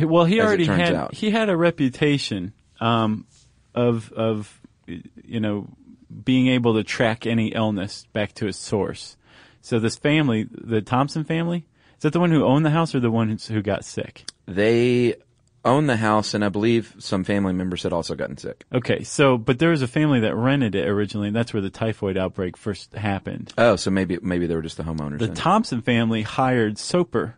Well, 0.01 0.25
he 0.25 0.41
already 0.41 0.65
had 0.65 0.95
out. 0.95 1.15
he 1.15 1.31
had 1.31 1.49
a 1.49 1.57
reputation 1.57 2.53
um, 2.81 3.27
of 3.75 4.13
of 4.13 4.61
you 4.87 5.41
know 5.41 5.69
being 6.25 6.49
able 6.49 6.75
to 6.75 6.85
track 6.85 7.27
any 7.27 7.49
illness 7.49 8.07
back 8.13 8.35
to 8.35 8.47
its 8.47 8.59
source. 8.59 9.17
So 9.61 9.79
this 9.79 9.97
family, 9.97 10.47
the 10.51 10.83
Thompson 10.83 11.25
family, 11.25 11.65
is 11.97 12.03
that 12.03 12.13
the 12.13 12.21
one 12.21 12.31
who 12.31 12.45
owned 12.45 12.67
the 12.67 12.71
house 12.71 12.95
or 12.95 13.01
the 13.01 13.11
one 13.11 13.39
who 13.49 13.63
got 13.63 13.85
sick? 13.85 14.25
They 14.47 15.17
own 15.65 15.87
the 15.87 15.97
house, 15.97 16.35
and 16.35 16.45
I 16.45 16.51
believe 16.51 16.95
some 16.99 17.25
family 17.25 17.55
members 17.55 17.83
had 17.83 17.93
also 17.93 18.15
gotten 18.15 18.37
sick. 18.37 18.65
Okay, 18.73 19.03
so 19.03 19.39
but 19.39 19.59
there 19.59 19.71
was 19.71 19.83
a 19.83 19.89
family 19.89 20.21
that 20.21 20.37
rented 20.37 20.75
it 20.75 20.87
originally, 20.87 21.29
and 21.29 21.37
that's 21.37 21.55
where 21.55 21.63
the 21.63 21.71
typhoid 21.71 22.17
outbreak 22.17 22.57
first 22.57 22.93
happened. 22.95 23.53
Oh, 23.57 23.77
so 23.77 23.91
maybe 23.91 24.19
maybe 24.21 24.47
they 24.47 24.55
were 24.55 24.63
just 24.63 24.77
the 24.77 24.83
homeowners. 24.83 25.21
The. 25.21 25.29
Thompson 25.29 25.81
family 25.81 26.23
hired 26.23 26.79
Soper, 26.79 27.37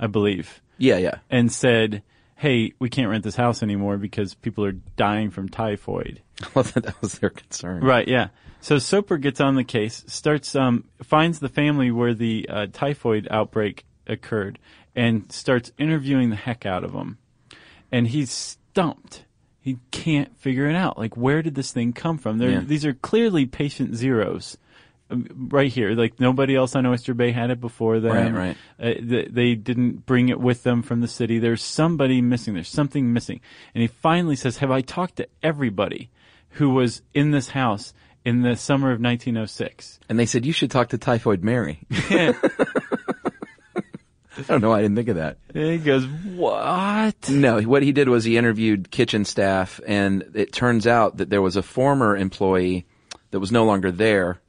I 0.00 0.08
believe, 0.08 0.60
yeah, 0.78 0.96
yeah. 0.96 1.18
and 1.30 1.52
said, 1.52 2.02
"Hey, 2.42 2.72
we 2.80 2.90
can't 2.90 3.08
rent 3.08 3.22
this 3.22 3.36
house 3.36 3.62
anymore 3.62 3.98
because 3.98 4.34
people 4.34 4.64
are 4.64 4.72
dying 4.72 5.30
from 5.30 5.48
typhoid." 5.48 6.20
Well, 6.54 6.64
that 6.64 7.00
was 7.00 7.20
their 7.20 7.30
concern. 7.30 7.84
Right, 7.84 8.08
yeah. 8.08 8.28
So 8.60 8.80
Soper 8.80 9.16
gets 9.16 9.40
on 9.40 9.54
the 9.54 9.62
case, 9.62 10.02
starts 10.08 10.56
um, 10.56 10.86
finds 11.00 11.38
the 11.38 11.48
family 11.48 11.92
where 11.92 12.14
the 12.14 12.48
uh, 12.48 12.66
typhoid 12.72 13.28
outbreak 13.30 13.84
occurred, 14.08 14.58
and 14.96 15.30
starts 15.30 15.70
interviewing 15.78 16.30
the 16.30 16.36
heck 16.36 16.66
out 16.66 16.82
of 16.82 16.92
them. 16.92 17.18
And 17.92 18.08
he's 18.08 18.32
stumped. 18.32 19.24
He 19.60 19.78
can't 19.92 20.36
figure 20.36 20.68
it 20.68 20.74
out. 20.74 20.98
Like, 20.98 21.16
where 21.16 21.42
did 21.42 21.54
this 21.54 21.70
thing 21.70 21.92
come 21.92 22.18
from? 22.18 22.42
Yeah. 22.42 22.60
These 22.60 22.84
are 22.84 22.94
clearly 22.94 23.46
patient 23.46 23.94
zeros. 23.94 24.58
Right 25.12 25.70
here, 25.70 25.92
like 25.92 26.18
nobody 26.20 26.56
else 26.56 26.74
on 26.74 26.86
Oyster 26.86 27.12
Bay 27.14 27.32
had 27.32 27.50
it 27.50 27.60
before 27.60 28.00
them. 28.00 28.34
Right, 28.34 28.56
right. 28.80 28.96
Uh, 28.96 29.00
they, 29.00 29.24
they 29.26 29.54
didn't 29.54 30.06
bring 30.06 30.28
it 30.28 30.40
with 30.40 30.62
them 30.62 30.82
from 30.82 31.00
the 31.00 31.08
city. 31.08 31.38
There's 31.38 31.62
somebody 31.62 32.20
missing. 32.22 32.54
There's 32.54 32.68
something 32.68 33.12
missing. 33.12 33.40
And 33.74 33.82
he 33.82 33.88
finally 33.88 34.36
says, 34.36 34.58
"Have 34.58 34.70
I 34.70 34.80
talked 34.80 35.16
to 35.16 35.28
everybody 35.42 36.10
who 36.50 36.70
was 36.70 37.02
in 37.12 37.30
this 37.30 37.50
house 37.50 37.92
in 38.24 38.42
the 38.42 38.56
summer 38.56 38.90
of 38.92 39.00
1906?" 39.00 40.00
And 40.08 40.18
they 40.18 40.26
said 40.26 40.46
you 40.46 40.52
should 40.52 40.70
talk 40.70 40.88
to 40.90 40.98
Typhoid 40.98 41.42
Mary. 41.42 41.80
I 41.90 42.34
don't 44.48 44.62
know. 44.62 44.70
why 44.70 44.78
I 44.78 44.82
didn't 44.82 44.96
think 44.96 45.08
of 45.08 45.16
that. 45.16 45.36
And 45.54 45.64
he 45.64 45.78
goes, 45.78 46.06
"What?" 46.06 47.28
No, 47.28 47.60
what 47.62 47.82
he 47.82 47.92
did 47.92 48.08
was 48.08 48.24
he 48.24 48.38
interviewed 48.38 48.90
kitchen 48.90 49.24
staff, 49.24 49.80
and 49.86 50.24
it 50.34 50.52
turns 50.52 50.86
out 50.86 51.18
that 51.18 51.28
there 51.28 51.42
was 51.42 51.56
a 51.56 51.62
former 51.62 52.16
employee 52.16 52.86
that 53.30 53.40
was 53.40 53.52
no 53.52 53.64
longer 53.64 53.90
there, 53.90 54.40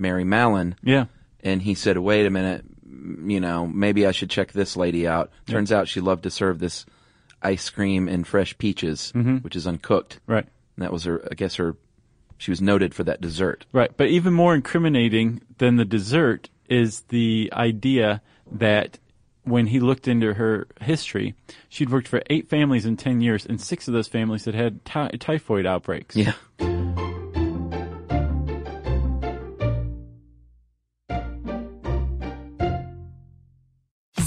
Mary 0.00 0.24
Mallon, 0.24 0.74
Yeah, 0.82 1.06
and 1.40 1.62
he 1.62 1.74
said, 1.74 1.98
"Wait 1.98 2.26
a 2.26 2.30
minute, 2.30 2.64
you 3.24 3.38
know, 3.40 3.66
maybe 3.66 4.06
I 4.06 4.12
should 4.12 4.30
check 4.30 4.52
this 4.52 4.76
lady 4.76 5.06
out." 5.06 5.30
Turns 5.46 5.70
out 5.70 5.86
she 5.88 6.00
loved 6.00 6.22
to 6.24 6.30
serve 6.30 6.58
this 6.58 6.86
ice 7.42 7.70
cream 7.70 8.08
and 8.08 8.26
fresh 8.26 8.56
peaches, 8.58 9.12
mm-hmm. 9.14 9.36
which 9.36 9.56
is 9.56 9.66
uncooked. 9.66 10.20
right, 10.26 10.46
And 10.76 10.84
that 10.84 10.92
was 10.92 11.04
her. 11.04 11.26
I 11.30 11.34
guess 11.34 11.54
her. 11.56 11.76
She 12.38 12.50
was 12.50 12.62
noted 12.62 12.94
for 12.94 13.04
that 13.04 13.20
dessert. 13.20 13.66
right. 13.72 13.94
But 13.94 14.08
even 14.08 14.32
more 14.32 14.54
incriminating 14.54 15.42
than 15.58 15.76
the 15.76 15.84
dessert 15.84 16.48
is 16.70 17.02
the 17.08 17.50
idea 17.52 18.22
that 18.50 18.98
when 19.44 19.66
he 19.66 19.78
looked 19.80 20.08
into 20.08 20.34
her 20.34 20.66
history, 20.80 21.34
she'd 21.68 21.90
worked 21.90 22.08
for 22.08 22.22
eight 22.30 22.48
families 22.48 22.86
in 22.86 22.96
ten 22.96 23.20
years, 23.20 23.44
and 23.44 23.60
six 23.60 23.88
of 23.88 23.94
those 23.94 24.08
families 24.08 24.44
had 24.46 24.54
had 24.54 24.84
ty- 24.86 25.10
typhoid 25.18 25.66
outbreaks. 25.66 26.16
Yeah. 26.16 26.32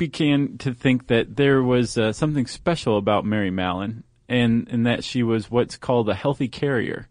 began 0.00 0.56
to 0.56 0.72
think 0.72 1.08
that 1.08 1.36
there 1.36 1.62
was 1.62 1.98
uh, 1.98 2.10
something 2.10 2.46
special 2.46 2.96
about 2.96 3.26
Mary 3.26 3.50
Mallon, 3.50 4.02
and 4.30 4.66
and 4.70 4.86
that 4.86 5.04
she 5.04 5.22
was 5.22 5.50
what's 5.50 5.76
called 5.76 6.08
a 6.08 6.14
healthy 6.14 6.48
carrier, 6.48 7.06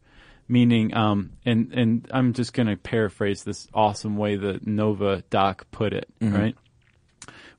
meaning 0.48 0.92
um 0.96 1.34
and 1.46 1.72
and 1.72 2.08
I'm 2.12 2.34
just 2.34 2.52
going 2.54 2.66
to 2.66 2.76
paraphrase 2.76 3.44
this 3.44 3.68
awesome 3.76 4.18
way 4.18 4.38
that 4.38 4.66
Nova 4.66 5.24
Doc 5.30 5.68
put 5.70 5.94
it, 5.94 6.10
right? 6.34 6.56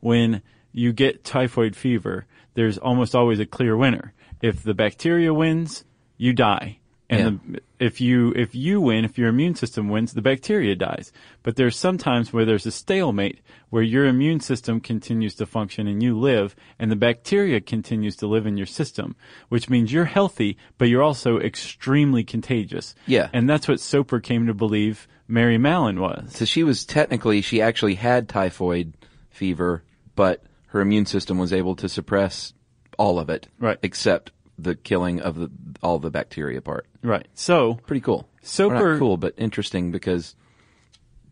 When 0.01 0.43
you 0.73 0.93
get 0.93 1.23
typhoid 1.23 1.77
fever, 1.77 2.27
there's 2.55 2.77
almost 2.77 3.15
always 3.15 3.39
a 3.39 3.47
clear 3.47 3.77
winner. 3.77 4.13
If 4.43 4.65
the 4.65 4.75
bacteria 4.75 5.33
wins, 5.33 5.85
you 6.17 6.33
die. 6.33 6.80
And 7.11 7.41
the, 7.55 7.61
if 7.85 8.01
you 8.01 8.33
if 8.37 8.55
you 8.55 8.81
win, 8.81 9.05
if 9.05 9.19
your 9.19 9.29
immune 9.29 9.55
system 9.57 9.89
wins, 9.89 10.13
the 10.13 10.23
bacteria 10.23 10.77
dies. 10.77 11.13
But 11.43 11.57
there's 11.57 11.77
sometimes 11.77 12.33
where 12.33 12.45
there's 12.45 12.67
a 12.67 12.71
stalemate 12.71 13.41
where 13.71 13.83
your 13.83 14.07
immune 14.07 14.41
system 14.41 14.81
continues 14.81 15.35
to 15.37 15.47
function 15.47 15.87
and 15.87 16.03
you 16.03 16.19
live, 16.19 16.55
and 16.79 16.91
the 16.91 16.97
bacteria 16.97 17.61
continues 17.61 18.17
to 18.17 18.27
live 18.27 18.47
in 18.47 18.57
your 18.57 18.67
system, 18.67 19.17
which 19.49 19.69
means 19.69 19.93
you're 19.93 20.05
healthy, 20.05 20.57
but 20.79 20.89
you're 20.89 21.03
also 21.03 21.39
extremely 21.39 22.23
contagious. 22.25 22.95
Yeah. 23.07 23.29
And 23.33 23.49
that's 23.49 23.67
what 23.67 23.81
Soper 23.81 24.21
came 24.21 24.47
to 24.47 24.55
believe 24.55 25.09
Mary 25.27 25.59
Mallon 25.59 26.01
was. 26.01 26.33
So 26.35 26.45
she 26.45 26.63
was 26.63 26.85
technically 26.85 27.41
she 27.41 27.61
actually 27.61 27.95
had 27.97 28.29
typhoid 28.29 28.95
fever, 29.31 29.83
but 30.15 30.43
her 30.69 30.81
immune 30.81 31.07
system 31.07 31.39
was 31.39 31.53
able 31.53 31.75
to 31.77 31.89
suppress 31.89 32.53
all 32.99 33.19
of 33.19 33.31
it, 33.31 33.49
Right. 33.59 33.79
Except 33.83 34.31
the 34.63 34.75
killing 34.75 35.21
of 35.21 35.37
the 35.37 35.51
all 35.83 35.99
the 35.99 36.11
bacteria 36.11 36.61
part. 36.61 36.87
Right. 37.03 37.27
So 37.35 37.75
Pretty 37.87 38.01
cool. 38.01 38.29
Soper- 38.43 38.99
cool, 38.99 39.17
but 39.17 39.35
interesting 39.37 39.91
because 39.91 40.35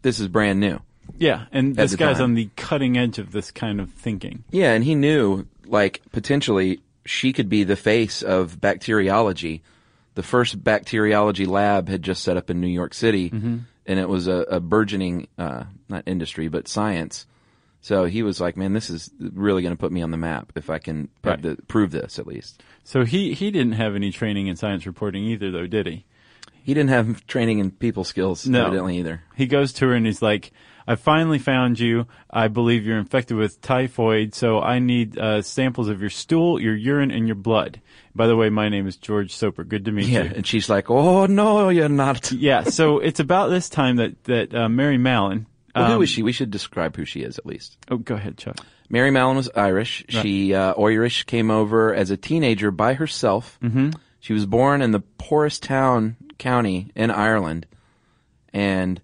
this 0.03 0.21
is 0.21 0.29
brand 0.29 0.61
new. 0.61 0.81
Yeah, 1.17 1.47
and 1.53 1.75
this 1.75 1.97
guy's 1.97 2.17
time. 2.17 2.25
on 2.25 2.35
the 2.35 2.51
cutting 2.57 2.99
edge 2.99 3.19
of 3.19 3.33
this 3.33 3.51
kind 3.51 3.81
of 3.81 3.91
thinking. 3.91 4.45
Yeah, 4.51 4.73
and 4.73 4.85
he 4.85 4.95
knew 4.95 5.47
like 5.67 6.03
potentially 6.13 6.81
she 7.07 7.33
could 7.33 7.49
be 7.49 7.65
the 7.65 7.77
face 7.77 8.23
of 8.23 8.61
bacteriology. 8.61 9.63
The 10.15 10.23
first 10.23 10.63
bacteriology 10.63 11.47
lab 11.47 11.89
had 11.89 12.03
just 12.03 12.23
set 12.23 12.37
up 12.37 12.51
in 12.51 12.61
New 12.61 12.67
York 12.69 12.93
City, 12.93 13.31
and 13.31 13.65
it 13.87 14.09
was 14.09 14.27
a, 14.27 14.45
a 14.51 14.61
burgeoning, 14.61 15.29
uh, 15.39 15.65
not 15.89 16.03
industry, 16.07 16.49
but 16.49 16.69
science 16.69 17.27
So 17.89 18.05
he 18.05 18.23
was 18.23 18.39
like, 18.39 18.55
"Man, 18.57 18.75
this 18.75 18.91
is 18.91 19.11
really 19.19 19.63
going 19.63 19.75
to 19.75 19.81
put 19.81 19.93
me 19.93 20.03
on 20.03 20.11
the 20.11 20.19
map 20.19 20.53
if 20.57 20.69
I 20.69 20.79
can 20.79 21.09
Right. 21.25 21.41
the, 21.41 21.57
prove 21.69 21.91
this 21.91 22.19
at 22.19 22.27
least." 22.27 22.63
So 22.85 23.05
he 23.07 23.33
he 23.33 23.51
didn't 23.51 23.73
have 23.73 23.95
any 23.95 24.11
training 24.13 24.47
in 24.47 24.57
science 24.57 24.85
reporting 24.87 25.25
either, 25.25 25.51
though, 25.51 25.67
did 25.67 25.87
he? 25.87 26.05
He 26.63 26.75
didn't 26.75 26.91
have 26.91 27.27
training 27.27 27.61
in 27.61 27.71
people 27.71 28.05
skills, 28.05 28.47
No. 28.47 28.67
evidently 28.67 28.99
either. 28.99 29.23
He 29.37 29.47
goes 29.47 29.73
to 29.75 29.87
her 29.87 29.95
and 29.95 30.05
he's 30.05 30.21
like, 30.21 30.53
I 30.87 30.97
finally 30.97 31.39
found 31.39 31.81
you. 31.81 32.07
I 32.31 32.49
believe 32.49 32.85
you're 32.85 32.99
infected 32.99 33.39
with 33.39 33.59
typhoid, 33.63 34.35
so 34.35 34.61
I 34.61 34.79
need 34.79 35.19
uh, 35.19 35.41
samples 35.41 35.89
of 35.89 36.03
your 36.03 36.11
stool, 36.11 36.61
your 36.61 36.75
urine, 36.77 37.11
and 37.11 37.27
your 37.27 37.37
blood. 37.37 37.81
By 38.15 38.27
the 38.27 38.37
way, 38.37 38.51
my 38.51 38.69
name 38.69 38.87
is 38.87 38.97
George 38.99 39.35
Soper. 39.35 39.65
Good 39.65 39.87
to 39.87 39.93
meet 39.93 40.09
Yeah, 40.09 40.25
you. 40.25 40.33
and 40.37 40.47
she's 40.47 40.69
like, 40.69 40.91
"Oh 40.91 41.25
no, 41.25 41.71
you're 41.71 41.89
not." 41.89 42.33
Yeah, 42.33 42.65
so 42.65 42.99
it's 42.99 43.21
about 43.21 43.49
this 43.49 43.71
time 43.71 43.97
that, 43.97 44.23
that 44.25 44.55
uh, 44.55 44.69
Mary 44.69 44.99
Mallon. 44.99 45.47
Well, 45.83 45.93
um, 45.97 46.03
is 46.03 46.09
she? 46.11 46.23
We 46.23 46.33
should 46.33 46.51
describe 46.51 46.97
who 46.97 47.05
she 47.05 47.21
is 47.21 47.39
at 47.39 47.47
least. 47.47 47.77
Oh, 47.91 47.97
go 47.99 48.15
ahead, 48.15 48.37
Chuck. 48.39 48.57
Mary 48.91 49.11
Mallon 49.11 49.37
was 49.37 49.51
Irish. 49.55 50.05
She 50.09 50.55
uh, 50.55 50.75
Irish 50.75 51.25
came 51.25 51.51
over 51.51 51.95
as 51.95 52.11
a 52.11 52.17
teenager 52.17 52.71
by 52.71 52.95
herself. 52.95 53.59
Mm-hmm. 53.63 53.91
She 54.21 54.33
was 54.33 54.47
born 54.47 54.83
in 54.83 54.93
the 54.93 55.01
poorest 55.01 55.63
town 55.63 56.17
county 56.39 56.91
in 56.95 57.11
Ireland, 57.11 57.67
and 58.53 59.01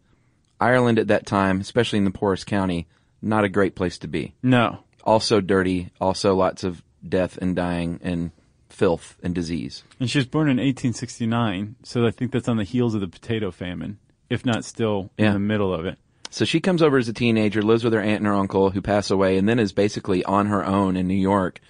Ireland 0.61 0.99
at 0.99 1.09
that 1.09 1.27
time, 1.27 1.61
especially 1.61 1.99
in 1.99 2.05
the 2.05 2.11
poorest 2.11 2.47
county, 2.47 2.87
not 3.21 3.45
a 3.45 3.49
great 3.49 3.75
place 3.75 3.99
to 3.99 4.09
be. 4.09 4.35
No. 4.43 4.79
Also 5.05 5.41
dirty. 5.41 5.91
Also 6.01 6.35
lots 6.35 6.65
of 6.65 6.83
death 7.07 7.37
and 7.39 7.55
dying 7.55 8.01
and 8.03 8.31
filth 8.71 9.17
and 9.23 9.35
disease. 9.35 9.85
And 10.01 10.09
she 10.11 10.19
was 10.19 10.27
born 10.27 10.49
in 10.49 10.57
1869, 10.57 11.77
so 11.83 12.07
I 12.07 12.11
think 12.11 12.33
that's 12.33 12.49
on 12.49 12.57
the 12.57 12.65
heels 12.65 12.95
of 12.95 13.01
the 13.03 13.07
potato 13.07 13.51
famine, 13.51 13.99
if 14.31 14.45
not 14.47 14.65
still 14.65 15.11
Yeah. 15.19 15.29
in 15.29 15.33
the 15.35 15.39
middle 15.39 15.73
of 15.75 15.85
it. 15.87 15.99
So 16.35 16.45
she 16.45 16.61
comes 16.61 16.83
over 16.83 16.99
as 16.99 17.09
a 17.09 17.13
teenager, 17.13 17.63
lives 17.63 17.85
with 17.85 17.93
her 17.93 18.01
aunt 18.01 18.17
and 18.17 18.27
her 18.27 18.35
uncle 18.35 18.71
who 18.71 18.83
pass 18.83 19.09
away, 19.09 19.39
and 19.39 19.49
then 19.49 19.61
is 19.61 19.73
basically 19.73 20.25
on 20.25 20.47
her 20.47 20.67
own 20.67 20.97
in 20.97 21.07
New 21.07 21.15
York. 21.15 21.61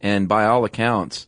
And 0.00 0.26
by 0.26 0.46
all 0.46 0.64
accounts, 0.64 1.26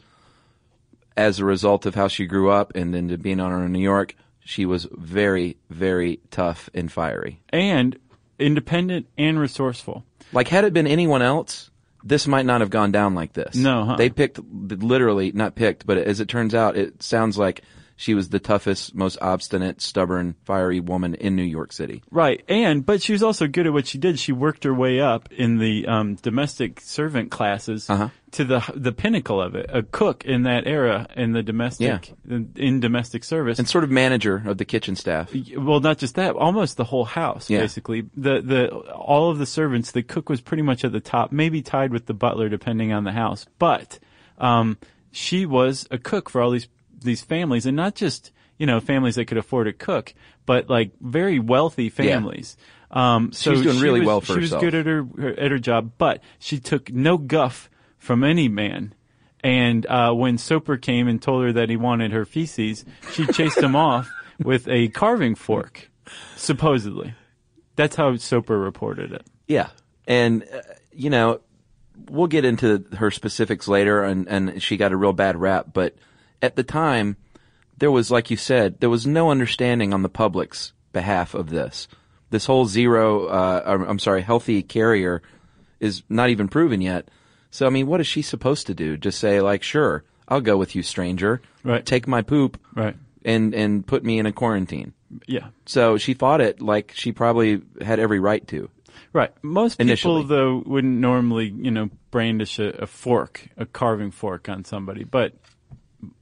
as 1.14 1.38
a 1.38 1.44
result 1.44 1.84
of 1.84 1.94
how 1.94 2.08
she 2.08 2.24
grew 2.24 2.50
up 2.50 2.74
and 2.74 2.94
then 2.94 3.08
to 3.08 3.18
being 3.18 3.38
on 3.38 3.50
her 3.50 3.58
own 3.58 3.66
in 3.66 3.72
New 3.72 3.80
York, 3.80 4.14
she 4.40 4.64
was 4.64 4.88
very, 4.90 5.58
very 5.68 6.20
tough 6.30 6.70
and 6.72 6.90
fiery. 6.90 7.42
And 7.50 7.98
independent 8.38 9.08
and 9.18 9.38
resourceful. 9.38 10.02
Like, 10.32 10.48
had 10.48 10.64
it 10.64 10.72
been 10.72 10.86
anyone 10.86 11.20
else, 11.20 11.70
this 12.02 12.26
might 12.26 12.46
not 12.46 12.62
have 12.62 12.70
gone 12.70 12.92
down 12.92 13.14
like 13.14 13.34
this. 13.34 13.56
No, 13.56 13.84
huh? 13.84 13.96
They 13.96 14.08
picked, 14.08 14.40
literally, 14.42 15.32
not 15.32 15.54
picked, 15.54 15.86
but 15.86 15.98
as 15.98 16.20
it 16.20 16.28
turns 16.28 16.54
out, 16.54 16.78
it 16.78 17.02
sounds 17.02 17.36
like 17.36 17.60
she 17.98 18.12
was 18.14 18.28
the 18.28 18.38
toughest, 18.38 18.94
most 18.94 19.16
obstinate, 19.22 19.80
stubborn, 19.80 20.34
fiery 20.44 20.80
woman 20.80 21.14
in 21.14 21.34
New 21.34 21.42
York 21.42 21.72
City. 21.72 22.02
Right, 22.10 22.44
and 22.48 22.84
but 22.84 23.00
she 23.02 23.12
was 23.12 23.22
also 23.22 23.46
good 23.46 23.66
at 23.66 23.72
what 23.72 23.86
she 23.86 23.96
did. 23.98 24.18
She 24.18 24.32
worked 24.32 24.64
her 24.64 24.74
way 24.74 25.00
up 25.00 25.32
in 25.32 25.58
the 25.58 25.86
um, 25.86 26.14
domestic 26.16 26.80
servant 26.80 27.30
classes 27.30 27.88
Uh-huh. 27.88 28.10
to 28.32 28.44
the 28.44 28.62
the 28.74 28.92
pinnacle 28.92 29.40
of 29.40 29.54
it. 29.54 29.66
A 29.72 29.82
cook 29.82 30.24
in 30.26 30.42
that 30.42 30.66
era 30.66 31.06
in 31.16 31.32
the 31.32 31.42
domestic 31.42 32.12
in, 32.28 32.52
in 32.56 32.80
domestic 32.80 33.24
service. 33.24 33.58
And 33.58 33.66
sort 33.68 33.82
of 33.84 33.90
manager 33.90 34.42
of 34.46 34.58
the 34.58 34.64
kitchen 34.66 34.94
staff. 34.94 35.30
well, 35.56 35.80
not 35.80 35.96
just 35.96 36.16
that, 36.16 36.34
almost 36.36 36.76
the 36.76 36.84
whole 36.84 37.06
house. 37.06 37.48
Yeah. 37.48 37.60
Basically, 37.60 38.02
the 38.14 38.42
the 38.42 38.68
all 38.92 39.30
of 39.30 39.38
the 39.38 39.46
servants. 39.46 39.92
The 39.92 40.02
cook 40.02 40.28
was 40.28 40.42
pretty 40.42 40.62
much 40.62 40.84
at 40.84 40.92
the 40.92 41.00
top, 41.00 41.32
maybe 41.32 41.62
tied 41.62 41.92
with 41.92 42.04
the 42.04 42.14
butler, 42.14 42.50
depending 42.50 42.92
on 42.92 43.04
the 43.04 43.12
house. 43.12 43.46
But 43.58 43.98
um, 44.38 44.76
she 45.12 45.46
was 45.46 45.88
a 45.90 45.96
cook 45.96 46.28
for 46.28 46.42
all 46.42 46.50
these 46.50 46.68
these 47.00 47.22
families, 47.22 47.66
and 47.66 47.76
not 47.76 47.94
just 47.94 48.32
you 48.58 48.66
know 48.66 48.80
families 48.80 49.14
that 49.16 49.26
could 49.26 49.38
afford 49.38 49.66
a 49.68 49.72
cook, 49.72 50.14
but 50.46 50.68
like 50.70 50.92
very 51.00 51.38
wealthy 51.38 51.88
families. 51.88 52.56
Um, 52.90 53.32
so 53.32 53.52
She's 53.54 53.62
doing 53.62 53.76
she 53.78 53.82
really 53.82 54.00
was- 54.00 54.06
well 54.06 54.20
for 54.20 54.34
She 54.34 54.40
herself. 54.42 54.62
was 54.62 54.70
good 54.70 54.74
at 54.78 54.86
her, 54.86 55.06
her 55.18 55.40
at 55.40 55.50
her 55.50 55.58
job, 55.58 55.92
but 55.98 56.22
she 56.38 56.58
took 56.60 56.90
no 56.92 57.18
guff 57.18 57.68
from 57.98 58.22
any 58.24 58.48
man. 58.48 58.94
And 59.42 59.84
uh, 59.86 60.12
when 60.12 60.38
Soper 60.38 60.76
came 60.76 61.06
and 61.08 61.20
told 61.20 61.44
her 61.44 61.52
that 61.52 61.68
he 61.68 61.76
wanted 61.76 62.12
her 62.12 62.24
feces, 62.24 62.84
she 63.12 63.26
chased 63.26 63.58
him 63.58 63.76
off 63.88 64.08
with 64.42 64.66
a 64.68 64.88
carving 64.88 65.34
fork, 65.34 65.90
supposedly. 66.36 67.14
That's 67.76 67.96
how 67.96 68.16
Soper 68.16 68.58
reported 68.58 69.12
it. 69.12 69.24
Yeah. 69.46 69.68
And, 70.06 70.42
uh, 70.44 70.62
you 70.92 71.10
know, 71.10 71.40
we'll 72.10 72.26
get 72.26 72.44
into 72.44 72.84
her 72.96 73.10
specifics 73.10 73.68
later 73.68 74.02
and, 74.02 74.26
and 74.28 74.62
she 74.62 74.76
got 74.76 74.92
a 74.92 74.96
real 74.96 75.12
bad 75.12 75.36
rap, 75.36 75.68
but 75.72 75.94
at 76.42 76.56
the 76.56 76.62
time, 76.62 77.16
there 77.78 77.90
was, 77.90 78.10
like 78.10 78.30
you 78.30 78.36
said, 78.36 78.80
there 78.80 78.90
was 78.90 79.06
no 79.06 79.30
understanding 79.30 79.92
on 79.92 80.02
the 80.02 80.08
public's 80.08 80.72
behalf 80.92 81.34
of 81.34 81.50
this. 81.50 81.88
This 82.30 82.46
whole 82.46 82.66
zero, 82.66 83.26
uh, 83.26 83.84
I'm 83.88 83.98
sorry, 83.98 84.22
healthy 84.22 84.62
carrier 84.62 85.22
is 85.78 86.02
not 86.08 86.30
even 86.30 86.48
proven 86.48 86.80
yet. 86.80 87.08
So, 87.50 87.66
I 87.66 87.70
mean, 87.70 87.86
what 87.86 88.00
is 88.00 88.06
she 88.06 88.22
supposed 88.22 88.66
to 88.66 88.74
do? 88.74 88.96
Just 88.96 89.18
say, 89.18 89.40
like, 89.40 89.62
sure, 89.62 90.04
I'll 90.28 90.40
go 90.40 90.56
with 90.56 90.74
you, 90.74 90.82
stranger. 90.82 91.40
Right. 91.62 91.84
Take 91.84 92.06
my 92.08 92.22
poop 92.22 92.58
Right. 92.74 92.96
and, 93.24 93.54
and 93.54 93.86
put 93.86 94.04
me 94.04 94.18
in 94.18 94.26
a 94.26 94.32
quarantine. 94.32 94.92
Yeah. 95.26 95.48
So 95.66 95.98
she 95.98 96.14
fought 96.14 96.40
it 96.40 96.60
like 96.60 96.92
she 96.94 97.12
probably 97.12 97.62
had 97.80 98.00
every 98.00 98.18
right 98.20 98.46
to. 98.48 98.68
Right. 99.12 99.32
Most 99.42 99.78
people, 99.78 99.86
Initially. 99.88 100.24
though, 100.26 100.62
wouldn't 100.66 100.98
normally, 100.98 101.46
you 101.56 101.70
know, 101.70 101.90
brandish 102.10 102.58
a, 102.58 102.70
a 102.82 102.86
fork, 102.86 103.48
a 103.56 103.64
carving 103.66 104.10
fork 104.10 104.48
on 104.48 104.64
somebody. 104.64 105.04
But 105.04 105.34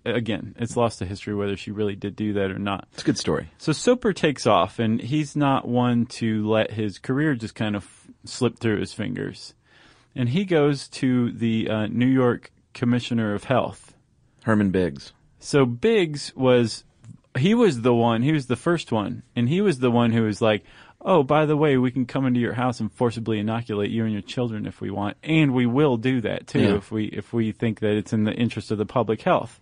again, 0.04 0.54
it's 0.58 0.76
lost 0.76 0.98
to 1.00 1.06
history 1.06 1.34
whether 1.34 1.56
she 1.56 1.70
really 1.70 1.96
did 1.96 2.16
do 2.16 2.32
that 2.34 2.50
or 2.50 2.58
not. 2.58 2.86
It's 2.92 3.02
a 3.02 3.06
good 3.06 3.18
story. 3.18 3.50
So 3.58 3.72
Soper 3.72 4.12
takes 4.12 4.46
off, 4.46 4.78
and 4.78 5.00
he's 5.00 5.34
not 5.36 5.66
one 5.66 6.06
to 6.06 6.48
let 6.48 6.72
his 6.72 6.98
career 6.98 7.34
just 7.34 7.54
kind 7.54 7.76
of 7.76 7.88
slip 8.24 8.58
through 8.58 8.80
his 8.80 8.92
fingers. 8.92 9.54
And 10.14 10.28
he 10.28 10.44
goes 10.44 10.88
to 10.88 11.32
the 11.32 11.68
uh, 11.68 11.86
New 11.86 12.06
York 12.06 12.52
Commissioner 12.72 13.34
of 13.34 13.44
Health. 13.44 13.94
Herman 14.44 14.70
Biggs. 14.70 15.12
So 15.38 15.64
Biggs 15.66 16.32
was, 16.36 16.84
he 17.36 17.54
was 17.54 17.82
the 17.82 17.94
one, 17.94 18.22
he 18.22 18.32
was 18.32 18.46
the 18.46 18.56
first 18.56 18.92
one, 18.92 19.22
and 19.34 19.48
he 19.48 19.60
was 19.60 19.80
the 19.80 19.90
one 19.90 20.12
who 20.12 20.22
was 20.22 20.40
like, 20.40 20.64
oh, 21.06 21.22
by 21.22 21.44
the 21.44 21.56
way, 21.56 21.76
we 21.76 21.90
can 21.90 22.06
come 22.06 22.24
into 22.24 22.40
your 22.40 22.54
house 22.54 22.80
and 22.80 22.90
forcibly 22.90 23.38
inoculate 23.38 23.90
you 23.90 24.04
and 24.04 24.12
your 24.12 24.22
children 24.22 24.64
if 24.66 24.80
we 24.80 24.90
want, 24.90 25.16
and 25.22 25.52
we 25.52 25.66
will 25.66 25.98
do 25.98 26.20
that 26.22 26.46
too 26.46 26.60
Yeah. 26.60 26.74
if 26.76 26.90
we 26.90 27.04
if 27.06 27.30
we 27.34 27.52
think 27.52 27.80
that 27.80 27.92
it's 27.92 28.14
in 28.14 28.24
the 28.24 28.32
interest 28.32 28.70
of 28.70 28.78
the 28.78 28.86
public 28.86 29.20
health. 29.20 29.60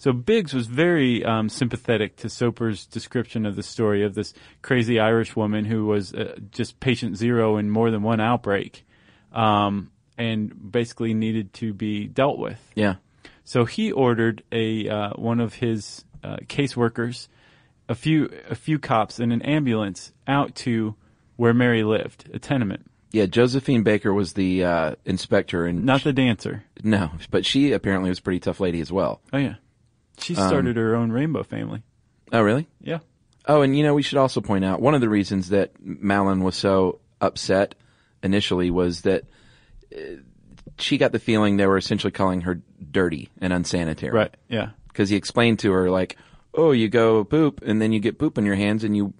So 0.00 0.14
Biggs 0.14 0.54
was 0.54 0.66
very 0.66 1.22
um, 1.26 1.50
sympathetic 1.50 2.16
to 2.16 2.30
Soper's 2.30 2.86
description 2.86 3.44
of 3.44 3.54
the 3.54 3.62
story 3.62 4.02
of 4.02 4.14
this 4.14 4.32
crazy 4.62 4.98
Irish 4.98 5.36
woman 5.36 5.66
who 5.66 5.84
was 5.84 6.14
uh, 6.14 6.38
just 6.50 6.80
patient 6.80 7.18
zero 7.18 7.58
in 7.58 7.68
more 7.68 7.90
than 7.90 8.02
one 8.02 8.18
outbreak, 8.18 8.86
um, 9.30 9.90
and 10.16 10.72
basically 10.72 11.12
needed 11.12 11.52
to 11.52 11.74
be 11.74 12.06
dealt 12.06 12.38
with. 12.38 12.58
Yeah. 12.74 12.94
So 13.44 13.66
he 13.66 13.92
ordered 13.92 14.42
a 14.50 14.88
uh, 14.88 15.10
one 15.16 15.38
of 15.38 15.52
his 15.52 16.02
uh, 16.24 16.36
caseworkers, 16.46 17.28
a 17.86 17.94
few 17.94 18.30
a 18.48 18.54
few 18.54 18.78
cops 18.78 19.18
and 19.18 19.34
an 19.34 19.42
ambulance 19.42 20.12
out 20.26 20.54
to 20.64 20.94
where 21.36 21.52
Mary 21.52 21.84
lived, 21.84 22.30
a 22.32 22.38
tenement. 22.38 22.90
Yeah, 23.12 23.26
Josephine 23.26 23.82
Baker 23.82 24.14
was 24.14 24.32
the 24.32 24.64
uh, 24.64 24.94
inspector, 25.04 25.66
and 25.66 25.84
Not 25.84 26.04
the 26.04 26.14
dancer. 26.14 26.64
no, 26.82 27.10
but 27.30 27.44
she 27.44 27.72
apparently 27.72 28.08
was 28.08 28.20
a 28.20 28.22
pretty 28.22 28.40
tough 28.40 28.60
lady 28.60 28.80
as 28.80 28.90
well. 28.90 29.20
Oh 29.30 29.36
yeah, 29.38 29.56
she 30.22 30.34
started 30.34 30.76
her 30.76 30.94
own 30.94 31.12
rainbow 31.12 31.42
family. 31.42 31.82
Oh, 32.32 32.42
really? 32.42 32.68
Yeah. 32.80 32.98
Oh, 33.46 33.62
and 33.62 33.76
you 33.76 33.82
know, 33.82 33.94
we 33.94 34.02
should 34.02 34.18
also 34.18 34.40
point 34.40 34.64
out 34.64 34.80
one 34.80 34.94
of 34.94 35.00
the 35.00 35.08
reasons 35.08 35.48
that 35.48 35.72
Mallon 35.80 36.42
was 36.42 36.56
so 36.56 37.00
upset 37.20 37.74
initially 38.22 38.70
was 38.70 39.02
that 39.02 39.24
uh, 39.94 39.98
she 40.78 40.98
got 40.98 41.12
the 41.12 41.18
feeling 41.18 41.56
they 41.56 41.66
were 41.66 41.78
essentially 41.78 42.10
calling 42.10 42.42
her 42.42 42.60
dirty 42.90 43.30
and 43.40 43.52
unsanitary. 43.52 44.12
Right. 44.12 44.34
Yeah. 44.48 44.70
Because 44.88 45.08
he 45.08 45.16
explained 45.16 45.60
to 45.60 45.72
her 45.72 45.90
like, 45.90 46.16
"Oh, 46.54 46.72
you 46.72 46.88
go 46.88 47.24
poop, 47.24 47.62
and 47.64 47.80
then 47.80 47.92
you 47.92 48.00
get 48.00 48.18
poop 48.18 48.38
in 48.38 48.44
your 48.44 48.56
hands, 48.56 48.84
and 48.84 48.96
you 48.96 49.14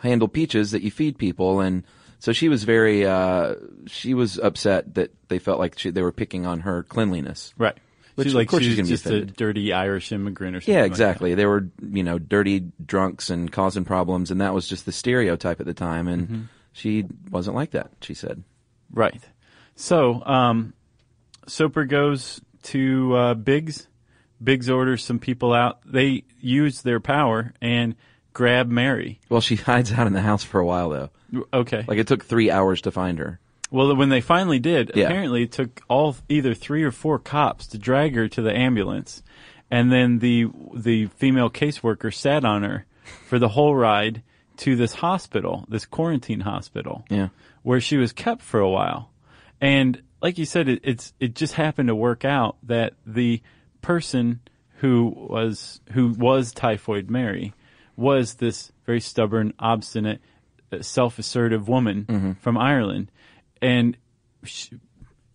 handle 0.00 0.28
peaches 0.28 0.70
that 0.70 0.82
you 0.82 0.90
feed 0.90 1.18
people." 1.18 1.60
And 1.60 1.84
so 2.18 2.32
she 2.32 2.48
was 2.48 2.64
very, 2.64 3.04
uh, 3.04 3.56
she 3.86 4.14
was 4.14 4.38
upset 4.38 4.94
that 4.94 5.10
they 5.28 5.38
felt 5.38 5.58
like 5.58 5.78
she, 5.78 5.90
they 5.90 6.02
were 6.02 6.12
picking 6.12 6.46
on 6.46 6.60
her 6.60 6.82
cleanliness. 6.84 7.52
Right. 7.58 7.76
Which, 8.16 8.26
she's 8.26 8.32
of 8.34 8.38
like 8.38 8.48
course 8.48 8.62
she's 8.64 8.70
she's 8.74 8.76
gonna 8.76 8.86
be 8.88 8.90
just 8.92 9.06
a 9.06 9.24
dirty 9.36 9.72
Irish 9.72 10.10
immigrant 10.10 10.56
or 10.56 10.60
something. 10.60 10.74
Yeah, 10.74 10.82
like 10.82 10.90
exactly. 10.90 11.34
they 11.34 11.46
were, 11.46 11.68
you 11.90 12.02
know, 12.02 12.18
dirty 12.18 12.60
drunks 12.84 13.30
and 13.30 13.50
causing 13.52 13.84
problems, 13.84 14.30
and 14.30 14.40
that 14.40 14.52
was 14.54 14.66
just 14.68 14.84
the 14.86 14.92
stereotype 14.92 15.60
at 15.60 15.66
the 15.66 15.74
time. 15.74 16.08
And 16.08 16.28
Mm-hmm. 16.28 16.42
she 16.72 17.04
wasn't 17.30 17.56
like 17.56 17.70
that. 17.72 17.90
She 18.00 18.14
said. 18.14 18.42
Right. 18.90 19.22
So 19.74 20.22
um, 20.24 20.72
Soper 21.46 21.84
goes 21.84 22.40
to 22.64 23.14
uh, 23.16 23.34
Biggs. 23.34 23.86
Biggs 24.42 24.68
orders 24.68 25.04
some 25.04 25.18
people 25.18 25.52
out. 25.54 25.78
They 25.84 26.24
use 26.40 26.82
their 26.82 27.00
power 27.00 27.52
and 27.62 27.94
grab 28.32 28.68
Mary. 28.68 29.20
"Well, 29.28 29.40
she 29.40 29.56
hides 29.56 29.92
out 29.92 30.06
in 30.06 30.12
the 30.12 30.20
house 30.22 30.42
for 30.44 30.60
a 30.60 30.64
while, 30.66 30.88
though. 30.90 31.10
Okay. 31.52 31.84
Like 31.86 31.98
it 31.98 32.06
took 32.06 32.24
three 32.24 32.50
hours 32.50 32.80
to 32.82 32.90
find 32.90 33.18
her." 33.18 33.40
Well, 33.70 33.94
when 33.96 34.08
they 34.10 34.20
finally 34.20 34.58
did, 34.58 34.92
Yeah. 34.94 35.06
apparently 35.06 35.42
it 35.42 35.52
took 35.52 35.80
all 35.88 36.16
either 36.28 36.54
three 36.54 36.82
or 36.84 36.92
four 36.92 37.18
cops 37.18 37.66
to 37.68 37.78
drag 37.78 38.14
her 38.14 38.28
to 38.28 38.42
the 38.42 38.56
ambulance, 38.56 39.22
and 39.70 39.90
then 39.90 40.20
the 40.20 40.46
the 40.74 41.06
female 41.06 41.50
caseworker 41.50 42.14
sat 42.14 42.44
on 42.44 42.62
her 42.62 42.86
for 43.28 43.38
the 43.38 43.48
whole 43.48 43.74
ride 43.74 44.22
to 44.58 44.76
this 44.76 44.94
hospital, 44.94 45.64
this 45.68 45.84
quarantine 45.84 46.40
hospital, 46.40 47.04
Yeah. 47.10 47.28
where 47.62 47.80
she 47.80 47.96
was 47.96 48.12
kept 48.12 48.40
for 48.42 48.60
a 48.60 48.70
while. 48.70 49.10
And 49.60 50.00
like 50.22 50.38
you 50.38 50.44
said, 50.44 50.68
it, 50.68 50.80
it's 50.84 51.12
it 51.20 51.34
just 51.34 51.54
happened 51.54 51.88
to 51.88 51.94
work 51.94 52.24
out 52.24 52.56
that 52.62 52.94
the 53.04 53.42
person 53.82 54.40
who 54.80 55.12
was 55.30 55.80
who 55.92 56.08
was 56.12 56.52
typhoid 56.52 57.10
Mary 57.10 57.52
was 57.96 58.34
this 58.34 58.70
very 58.84 59.00
stubborn, 59.00 59.52
obstinate, 59.58 60.20
uh, 60.72 60.82
self-assertive 60.82 61.66
woman 61.68 62.36
from 62.40 62.58
Ireland, 62.58 63.10
and 63.62 63.96
she, 64.44 64.70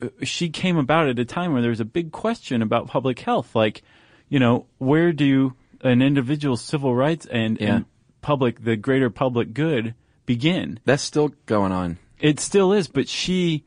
uh, 0.01 0.07
she 0.23 0.49
came 0.49 0.77
about 0.77 1.07
at 1.07 1.19
a 1.19 1.25
time 1.25 1.53
where 1.53 1.62
there 1.62 1.69
was 1.71 1.79
a 1.79 1.86
big 1.86 2.12
question 2.12 2.62
about 2.62 2.88
public 2.88 3.19
health, 3.19 3.55
like 3.55 3.81
you 4.29 4.39
know 4.39 4.65
where 4.77 5.12
do 5.12 5.53
an 5.81 6.01
individual's 6.01 6.62
civil 6.62 6.95
rights 6.95 7.25
and, 7.25 7.60
Yeah. 7.60 7.75
and 7.77 7.86
public 8.21 8.63
the 8.63 8.75
greater 8.75 9.10
public 9.10 9.53
good 9.53 9.95
begin? 10.25 10.79
That's 10.86 11.03
still 11.03 11.29
going 11.45 11.71
on. 11.71 11.97
It 12.19 12.39
still 12.39 12.71
is, 12.73 12.88
but 12.88 13.07
she 13.07 13.65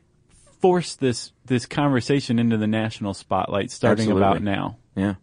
forced 0.60 1.00
this 1.00 1.32
this 1.44 1.66
conversation 1.66 2.38
into 2.38 2.56
the 2.56 2.66
national 2.66 3.12
spotlight 3.14 3.70
starting 3.70 4.04
Absolutely. 4.04 4.22
about 4.22 4.42
now. 4.42 4.76
Yeah. 4.96 5.14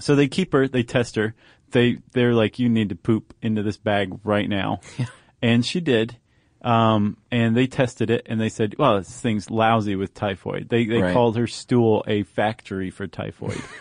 So 0.00 0.14
they 0.16 0.28
keep 0.28 0.52
her, 0.54 0.66
they 0.68 0.82
test 0.84 1.16
her. 1.16 1.34
They 1.72 1.98
they're 2.12 2.34
like, 2.34 2.58
you 2.58 2.68
need 2.68 2.88
to 2.90 2.94
poop 2.94 3.34
into 3.42 3.62
this 3.62 3.76
bag 3.76 4.18
right 4.24 4.48
now, 4.48 4.80
and 5.42 5.64
she 5.66 5.80
did. 5.80 6.16
Um, 6.62 7.16
and 7.30 7.56
they 7.56 7.66
tested 7.66 8.08
it, 8.08 8.26
and 8.26 8.40
they 8.40 8.48
said, 8.48 8.76
"Well, 8.78 8.98
this 8.98 9.20
thing's 9.20 9.50
lousy 9.50 9.96
with 9.96 10.14
typhoid." 10.14 10.68
They 10.68 10.86
they 10.86 11.02
Right. 11.02 11.12
called 11.12 11.36
her 11.36 11.48
stool 11.48 12.04
a 12.06 12.22
factory 12.22 12.90
for 12.90 13.06
typhoid. 13.06 13.60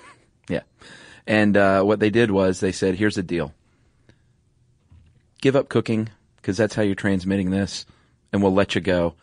Yeah. 0.50 0.62
And 1.26 1.56
uh, 1.56 1.84
what 1.84 2.00
they 2.02 2.10
did 2.10 2.30
was 2.30 2.60
they 2.60 2.74
said, 2.74 2.96
here's 2.96 3.16
the 3.16 3.24
deal. 3.24 3.54
Give 5.42 5.56
up 5.56 5.70
cooking 5.70 6.10
because 6.38 6.58
that's 6.58 6.76
how 6.76 6.82
you're 6.82 6.96
transmitting 6.96 7.52
this, 7.52 7.86
and 8.34 8.44
we'll 8.44 8.54
let 8.54 8.76
you 8.76 8.82
go. 8.82 9.14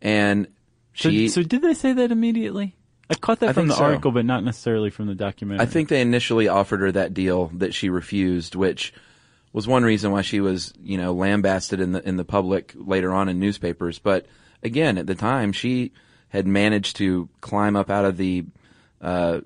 And 0.00 0.46
so, 0.94 1.10
she, 1.10 1.28
so 1.28 1.42
did 1.42 1.60
they 1.62 1.74
say 1.74 1.92
that 1.92 2.10
immediately? 2.10 2.74
I 3.10 3.14
caught 3.14 3.40
that 3.40 3.50
I 3.50 3.52
from 3.52 3.68
the 3.68 3.74
so. 3.74 3.84
article, 3.84 4.12
but 4.12 4.24
not 4.24 4.44
necessarily 4.44 4.90
from 4.90 5.06
the 5.08 5.14
documentary. 5.14 5.62
I 5.62 5.66
think 5.66 5.88
they 5.88 6.00
initially 6.00 6.48
offered 6.48 6.80
her 6.80 6.92
that 6.92 7.12
deal 7.14 7.48
that 7.54 7.74
she 7.74 7.90
refused, 7.90 8.54
which 8.54 8.94
was 9.52 9.66
one 9.66 9.82
reason 9.84 10.12
why 10.12 10.22
she 10.22 10.40
was, 10.40 10.72
you 10.82 10.98
know, 10.98 11.12
lambasted 11.12 11.80
in 11.80 11.92
the 11.92 12.06
in 12.06 12.16
the 12.16 12.24
public 12.24 12.72
later 12.76 13.12
on 13.12 13.28
in 13.28 13.38
newspapers. 13.40 13.98
But 13.98 14.26
again, 14.62 14.98
at 14.98 15.06
the 15.06 15.14
time, 15.14 15.52
she 15.52 15.92
had 16.28 16.46
managed 16.46 16.96
to 16.96 17.28
climb 17.40 17.74
up 17.76 17.88
out 17.90 18.04
of 18.04 18.16
the, 18.18 18.44
uh, 19.00 19.40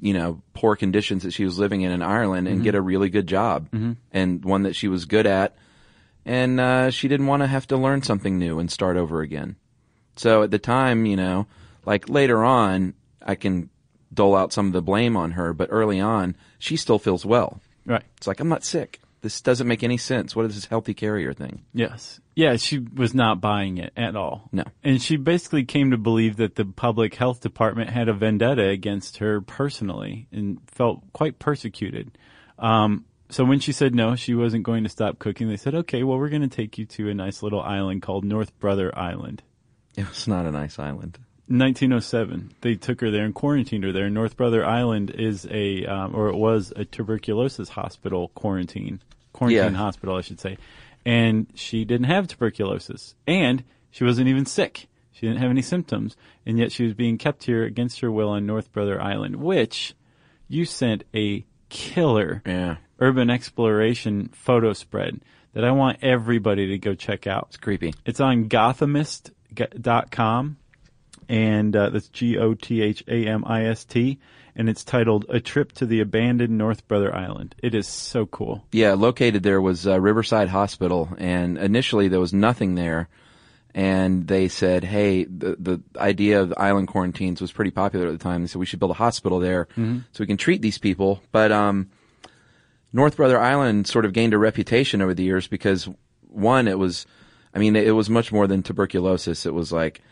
you 0.00 0.12
know, 0.14 0.42
poor 0.52 0.74
conditions 0.74 1.22
that 1.22 1.30
she 1.32 1.44
was 1.44 1.58
living 1.58 1.82
in 1.82 1.92
in 1.92 2.02
Ireland 2.02 2.48
and 2.48 2.64
get 2.64 2.74
a 2.74 2.80
really 2.80 3.08
good 3.08 3.26
job 3.26 3.68
and 4.12 4.44
one 4.44 4.64
that 4.64 4.74
she 4.74 4.88
was 4.88 5.04
good 5.04 5.26
at. 5.26 5.54
And 6.24 6.60
uh, 6.60 6.90
she 6.90 7.08
didn't 7.08 7.26
want 7.26 7.42
to 7.42 7.46
have 7.46 7.66
to 7.68 7.76
learn 7.76 8.02
something 8.02 8.38
new 8.38 8.58
and 8.58 8.70
start 8.70 8.96
over 8.96 9.20
again. 9.22 9.56
So 10.16 10.42
at 10.42 10.50
the 10.50 10.58
time, 10.58 11.06
you 11.06 11.16
know, 11.16 11.46
like 11.84 12.08
later 12.08 12.44
on, 12.44 12.94
I 13.24 13.34
can 13.34 13.70
dole 14.12 14.36
out 14.36 14.52
some 14.52 14.66
of 14.66 14.72
the 14.72 14.82
blame 14.82 15.16
on 15.16 15.32
her, 15.32 15.52
but 15.52 15.68
early 15.70 16.00
on, 16.00 16.36
she 16.58 16.76
still 16.76 16.98
feels 16.98 17.24
well. 17.24 17.60
right. 17.86 18.04
It's 18.16 18.26
like, 18.26 18.40
I'm 18.40 18.48
not 18.48 18.64
sick. 18.64 19.00
This 19.22 19.40
doesn't 19.40 19.68
make 19.68 19.84
any 19.84 19.96
sense. 19.96 20.34
What 20.34 20.46
is 20.46 20.56
this 20.56 20.66
healthy 20.66 20.94
carrier 20.94 21.32
thing? 21.32 21.62
Yes. 21.72 22.20
Yeah, 22.34 22.56
she 22.56 22.78
was 22.78 23.14
not 23.14 23.40
buying 23.40 23.78
it 23.78 23.92
at 23.96 24.16
all. 24.16 24.48
No. 24.50 24.64
And 24.82 25.00
she 25.00 25.16
basically 25.16 25.64
came 25.64 25.92
to 25.92 25.96
believe 25.96 26.36
that 26.36 26.56
the 26.56 26.64
public 26.64 27.14
health 27.14 27.40
department 27.40 27.90
had 27.90 28.08
a 28.08 28.12
vendetta 28.12 28.68
against 28.68 29.18
her 29.18 29.40
personally 29.40 30.26
and 30.32 30.58
felt 30.66 31.00
quite 31.12 31.38
persecuted. 31.38 32.18
Um, 32.58 33.04
so 33.30 33.44
when 33.44 33.60
she 33.60 33.72
said 33.72 33.94
no, 33.94 34.16
she 34.16 34.34
wasn't 34.34 34.64
going 34.64 34.82
to 34.82 34.90
stop 34.90 35.20
cooking, 35.20 35.48
they 35.48 35.56
said, 35.56 35.74
okay, 35.74 36.02
well, 36.02 36.18
we're 36.18 36.28
going 36.28 36.42
to 36.42 36.48
take 36.48 36.76
you 36.76 36.84
to 36.86 37.08
a 37.08 37.14
nice 37.14 37.42
little 37.42 37.62
island 37.62 38.02
called 38.02 38.24
North 38.24 38.58
Brother 38.58 38.96
Island. 38.98 39.42
It 39.96 40.08
was 40.08 40.26
not 40.26 40.46
a 40.46 40.50
nice 40.50 40.78
island. 40.78 41.18
In 41.52 41.58
1907, 41.58 42.52
they 42.62 42.76
took 42.76 43.02
her 43.02 43.10
there 43.10 43.26
and 43.26 43.34
quarantined 43.34 43.84
her 43.84 43.92
there. 43.92 44.08
North 44.08 44.38
Brother 44.38 44.64
Island 44.64 45.10
is 45.10 45.46
a, 45.50 45.84
um, 45.84 46.14
or 46.14 46.28
it 46.28 46.36
was 46.36 46.72
a 46.76 46.86
tuberculosis 46.86 47.68
hospital 47.68 48.28
quarantine, 48.28 49.02
quarantine 49.34 49.74
Yeah. 49.74 49.78
hospital, 49.78 50.16
I 50.16 50.22
should 50.22 50.40
say. 50.40 50.56
And 51.04 51.48
she 51.54 51.84
didn't 51.84 52.06
have 52.06 52.26
tuberculosis. 52.26 53.14
And 53.26 53.64
she 53.90 54.02
wasn't 54.02 54.28
even 54.28 54.46
sick. 54.46 54.88
She 55.12 55.26
didn't 55.26 55.40
have 55.42 55.50
any 55.50 55.60
symptoms. 55.60 56.16
And 56.46 56.58
yet 56.58 56.72
she 56.72 56.84
was 56.84 56.94
being 56.94 57.18
kept 57.18 57.44
here 57.44 57.64
against 57.64 58.00
her 58.00 58.10
will 58.10 58.30
on 58.30 58.46
North 58.46 58.72
Brother 58.72 58.98
Island, 58.98 59.36
which 59.36 59.92
you 60.48 60.64
sent 60.64 61.04
a 61.14 61.44
killer 61.68 62.40
Yeah. 62.46 62.76
urban 62.98 63.28
exploration 63.28 64.30
photo 64.32 64.72
spread 64.72 65.20
that 65.52 65.64
I 65.64 65.72
want 65.72 65.98
everybody 66.00 66.68
to 66.68 66.78
go 66.78 66.94
check 66.94 67.26
out. 67.26 67.48
It's 67.48 67.58
creepy. 67.58 67.92
It's 68.06 68.20
on 68.20 68.48
gothamist.com 68.48 70.56
and 71.32 71.74
uh, 71.74 71.90
that's 71.90 72.08
G 72.08 72.38
O 72.38 72.54
T 72.54 72.82
H 72.82 73.02
A 73.08 73.26
M 73.26 73.44
I 73.46 73.64
S 73.66 73.84
T 73.84 74.18
and 74.54 74.68
it's 74.68 74.84
titled 74.84 75.24
A 75.28 75.40
Trip 75.40 75.72
to 75.72 75.86
the 75.86 76.00
Abandoned 76.00 76.56
North 76.56 76.86
Brother 76.86 77.14
Island. 77.14 77.54
It 77.62 77.74
is 77.74 77.86
so 77.86 78.26
cool. 78.26 78.64
Yeah, 78.72 78.94
located 78.94 79.42
there 79.42 79.60
was 79.60 79.86
uh, 79.86 80.00
Riverside 80.00 80.48
Hospital, 80.48 81.08
and 81.18 81.56
initially 81.58 82.08
there 82.08 82.20
was 82.20 82.34
nothing 82.34 82.74
there. 82.74 83.08
And 83.74 84.26
they 84.26 84.48
said, 84.48 84.84
"Hey, 84.84 85.24
the 85.24 85.56
the 85.58 85.82
idea 85.98 86.42
of 86.42 86.52
island 86.58 86.88
quarantines 86.88 87.40
was 87.40 87.50
pretty 87.50 87.70
popular 87.70 88.08
at 88.08 88.12
the 88.12 88.22
time. 88.22 88.42
They 88.42 88.48
said 88.48 88.58
we 88.58 88.66
should 88.66 88.80
build 88.80 88.90
a 88.90 88.94
hospital 88.94 89.38
there 89.38 89.66
so 89.76 90.20
we 90.20 90.26
can 90.26 90.36
treat 90.36 90.60
these 90.60 90.76
people." 90.76 91.22
But 91.32 91.52
um, 91.52 91.90
North 92.92 93.16
Brother 93.16 93.40
Island 93.40 93.86
sort 93.86 94.04
of 94.04 94.12
gained 94.12 94.34
a 94.34 94.38
reputation 94.38 95.00
over 95.00 95.14
the 95.14 95.22
years 95.22 95.46
because 95.46 95.88
one, 96.28 96.68
it 96.68 96.78
was, 96.78 97.06
I 97.54 97.60
mean, 97.60 97.74
it 97.74 97.94
was 97.94 98.10
much 98.10 98.30
more 98.30 98.46
than 98.46 98.62
tuberculosis. 98.62 99.46
It 99.46 99.54
was 99.54 99.72
like 99.72 100.02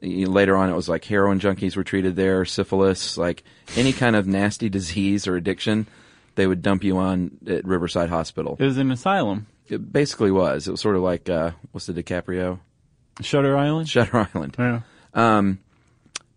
later 0.00 0.56
on, 0.56 0.70
it 0.70 0.74
was 0.74 0.88
like 0.88 1.04
heroin 1.04 1.40
junkies 1.40 1.76
were 1.76 1.84
treated 1.84 2.16
there, 2.16 2.44
syphilis, 2.44 3.18
like 3.18 3.42
any 3.76 3.92
kind 3.92 4.16
of 4.16 4.26
nasty 4.26 4.68
disease 4.68 5.26
or 5.26 5.36
addiction, 5.36 5.86
they 6.34 6.46
would 6.46 6.62
dump 6.62 6.84
you 6.84 6.96
on 6.98 7.38
at 7.46 7.64
Riverside 7.64 8.08
Hospital. 8.08 8.56
It 8.58 8.64
was 8.64 8.78
an 8.78 8.90
asylum. 8.90 9.46
It 9.68 9.92
basically 9.92 10.30
was. 10.30 10.68
It 10.68 10.72
was 10.72 10.80
sort 10.80 10.96
of 10.96 11.02
like 11.02 11.28
uh, 11.28 11.52
what's 11.72 11.86
the 11.86 11.92
DiCaprio 11.92 12.58
Shutter 13.20 13.56
Island? 13.56 13.88
Shutter 13.88 14.28
Island. 14.34 14.56
yeah. 14.58 14.80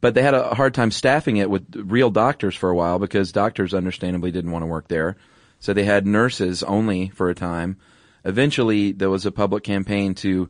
But 0.02 0.14
they 0.14 0.22
had 0.22 0.36
a 0.36 0.54
hard 0.54 0.76
time 0.76 0.92
staffing 0.92 1.38
it 1.38 1.50
with 1.50 1.66
real 1.76 2.12
doctors 2.12 2.56
for 2.56 2.70
a 2.70 2.76
while 2.76 3.00
because 3.00 3.32
doctors 3.32 3.74
understandably 3.74 4.32
didn't 4.32 4.52
want 4.52 4.62
to 4.62 4.68
work 4.68 4.88
there. 4.88 5.18
So 5.60 5.74
they 5.74 5.84
had 5.84 6.06
nurses 6.06 6.62
only 6.62 7.10
for 7.10 7.30
a 7.30 7.34
time. 7.34 7.78
Eventually, 8.24 8.92
there 8.92 9.10
was 9.10 9.26
a 9.26 9.32
public 9.32 9.64
campaign 9.64 10.14
to 10.16 10.48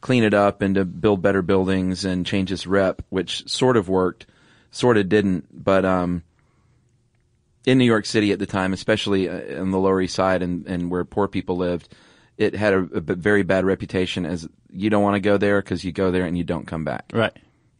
clean 0.00 0.22
it 0.24 0.34
up 0.34 0.62
and 0.62 0.74
to 0.74 0.84
build 0.84 1.22
better 1.22 1.42
buildings 1.42 2.04
and 2.04 2.26
change 2.26 2.52
its 2.52 2.66
rep, 2.66 3.02
which 3.08 3.48
sort 3.48 3.76
of 3.76 3.88
worked, 3.88 4.26
sort 4.70 4.96
of 4.96 5.08
didn't. 5.08 5.46
But 5.52 5.84
um, 5.84 6.22
in 7.64 7.78
New 7.78 7.84
York 7.84 8.06
City 8.06 8.32
at 8.32 8.38
the 8.38 8.46
time, 8.46 8.72
especially 8.72 9.28
uh, 9.28 9.60
on 9.60 9.70
the 9.70 9.78
Lower 9.78 10.00
East 10.00 10.14
Side 10.14 10.42
and, 10.42 10.66
and 10.66 10.90
where 10.90 11.04
poor 11.04 11.28
people 11.28 11.56
lived, 11.56 11.94
it 12.38 12.54
had 12.54 12.74
a 12.74 12.80
very 13.00 13.42
bad 13.42 13.64
reputation 13.64 14.26
as 14.26 14.46
you 14.70 14.90
don't 14.90 15.02
want 15.02 15.14
to 15.14 15.20
go 15.20 15.38
there 15.38 15.60
because 15.60 15.84
you 15.84 15.92
go 15.92 16.10
there 16.10 16.26
and 16.26 16.36
you 16.36 16.44
don't 16.44 16.66
come 16.66 16.84
back. 16.84 17.10
Right. 17.12 17.32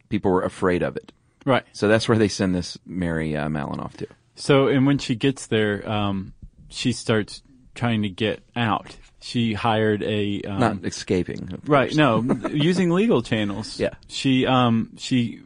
People 0.09 0.31
were 0.31 0.43
afraid 0.43 0.81
of 0.81 0.97
it. 0.97 1.11
Right. 1.45 1.63
So 1.73 1.87
that's 1.87 2.09
where 2.09 2.17
they 2.17 2.27
send 2.27 2.55
this 2.55 2.77
Mary 2.85 3.37
uh, 3.37 3.49
Mallon 3.49 3.79
off 3.79 3.95
to. 3.97 4.07
So, 4.35 4.67
and 4.67 4.85
when 4.85 4.97
she 4.97 5.15
gets 5.15 5.47
there, 5.47 5.87
um, 5.89 6.33
she 6.69 6.91
starts 6.91 7.41
trying 7.75 8.01
to 8.01 8.09
get 8.09 8.41
out. 8.55 8.97
She 9.19 9.53
hired 9.53 10.03
a 10.03 10.41
um, 10.43 10.59
Not 10.59 10.85
escaping. 10.85 11.59
Right. 11.65 11.93
No, 11.95 12.21
using 12.51 12.91
legal 12.91 13.21
channels. 13.23 13.79
Yeah. 13.79 13.95
She 14.07 14.45
um 14.45 14.91
she 14.97 15.41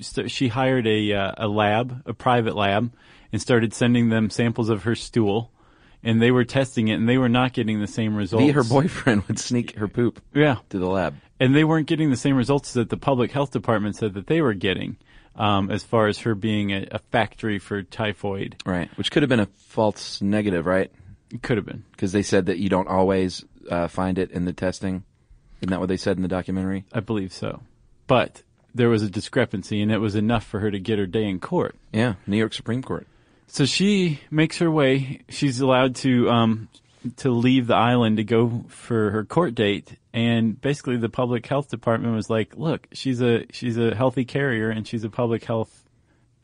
she 0.00 0.48
hired 0.48 0.86
a 0.86 1.12
uh, 1.12 1.32
a 1.38 1.48
lab, 1.48 2.02
a 2.06 2.14
private 2.14 2.56
lab, 2.56 2.92
and 3.32 3.40
started 3.40 3.72
sending 3.74 4.08
them 4.08 4.30
samples 4.30 4.68
of 4.68 4.82
her 4.84 4.94
stool, 4.94 5.52
and 6.02 6.20
they 6.20 6.30
were 6.30 6.44
testing 6.44 6.88
it, 6.88 6.94
and 6.94 7.08
they 7.08 7.18
were 7.18 7.28
not 7.28 7.52
getting 7.52 7.80
the 7.80 7.86
same 7.86 8.16
results. 8.16 8.42
Via 8.44 8.52
her 8.52 8.64
boyfriend 8.64 9.22
would 9.28 9.38
sneak 9.38 9.76
her 9.76 9.88
poop 9.88 10.20
Yeah. 10.34 10.56
to 10.70 10.78
the 10.78 10.88
lab. 10.88 11.14
And 11.40 11.54
they 11.54 11.64
weren't 11.64 11.86
getting 11.88 12.10
the 12.10 12.16
same 12.16 12.36
results 12.36 12.72
that 12.74 12.90
the 12.90 12.96
public 12.96 13.30
health 13.32 13.50
department 13.50 13.96
said 13.96 14.14
that 14.14 14.26
they 14.28 14.40
were 14.40 14.54
getting, 14.54 14.96
um, 15.34 15.70
as 15.70 15.82
far 15.82 16.06
as 16.06 16.18
her 16.20 16.34
being 16.34 16.70
a, 16.72 16.86
a 16.92 16.98
factory 16.98 17.58
for 17.58 17.82
typhoid. 17.82 18.56
Right. 18.64 18.88
Which 18.96 19.10
could 19.10 19.22
have 19.22 19.30
been 19.30 19.40
a 19.40 19.48
false 19.66 20.22
negative, 20.22 20.64
right? 20.66 20.90
It 21.34 21.42
could 21.42 21.58
have 21.58 21.66
been. 21.66 21.84
Because 21.90 22.12
they 22.12 22.22
said 22.22 22.46
that 22.46 22.58
you 22.58 22.68
don't 22.68 22.88
always 22.88 23.44
uh, 23.68 23.88
find 23.88 24.18
it 24.18 24.30
in 24.30 24.44
the 24.44 24.52
testing. 24.52 25.02
Isn't 25.60 25.70
that 25.70 25.80
what 25.80 25.88
they 25.88 25.96
said 25.96 26.16
in 26.16 26.22
the 26.22 26.28
documentary? 26.28 26.84
I 26.92 27.00
believe 27.00 27.32
so. 27.32 27.60
But 28.06 28.42
there 28.74 28.88
was 28.88 29.02
a 29.02 29.10
discrepancy, 29.10 29.82
and 29.82 29.90
it 29.90 29.98
was 29.98 30.14
enough 30.14 30.44
for 30.44 30.60
her 30.60 30.70
to 30.70 30.78
get 30.78 30.98
her 30.98 31.06
day 31.06 31.24
in 31.24 31.40
court. 31.40 31.74
Yeah. 31.92 32.14
New 32.26 32.36
York 32.36 32.54
Supreme 32.54 32.82
Court. 32.82 33.06
So 33.48 33.66
she 33.66 34.20
makes 34.30 34.58
her 34.58 34.70
way. 34.70 35.22
She's 35.28 35.60
allowed 35.60 35.96
to 35.96 36.30
um, 36.30 36.68
to 37.16 37.30
leave 37.30 37.66
the 37.66 37.76
island 37.76 38.16
to 38.16 38.24
go 38.24 38.64
for 38.68 39.10
her 39.10 39.24
court 39.24 39.54
date, 39.54 39.96
and 40.12 40.60
basically 40.60 40.96
the 40.96 41.08
public 41.08 41.46
health 41.46 41.68
department 41.68 42.14
was 42.14 42.30
like, 42.30 42.56
"Look, 42.56 42.88
she's 42.92 43.20
a 43.20 43.44
she's 43.52 43.76
a 43.76 43.94
healthy 43.94 44.24
carrier, 44.24 44.70
and 44.70 44.86
she's 44.86 45.04
a 45.04 45.10
public 45.10 45.44
health 45.44 45.84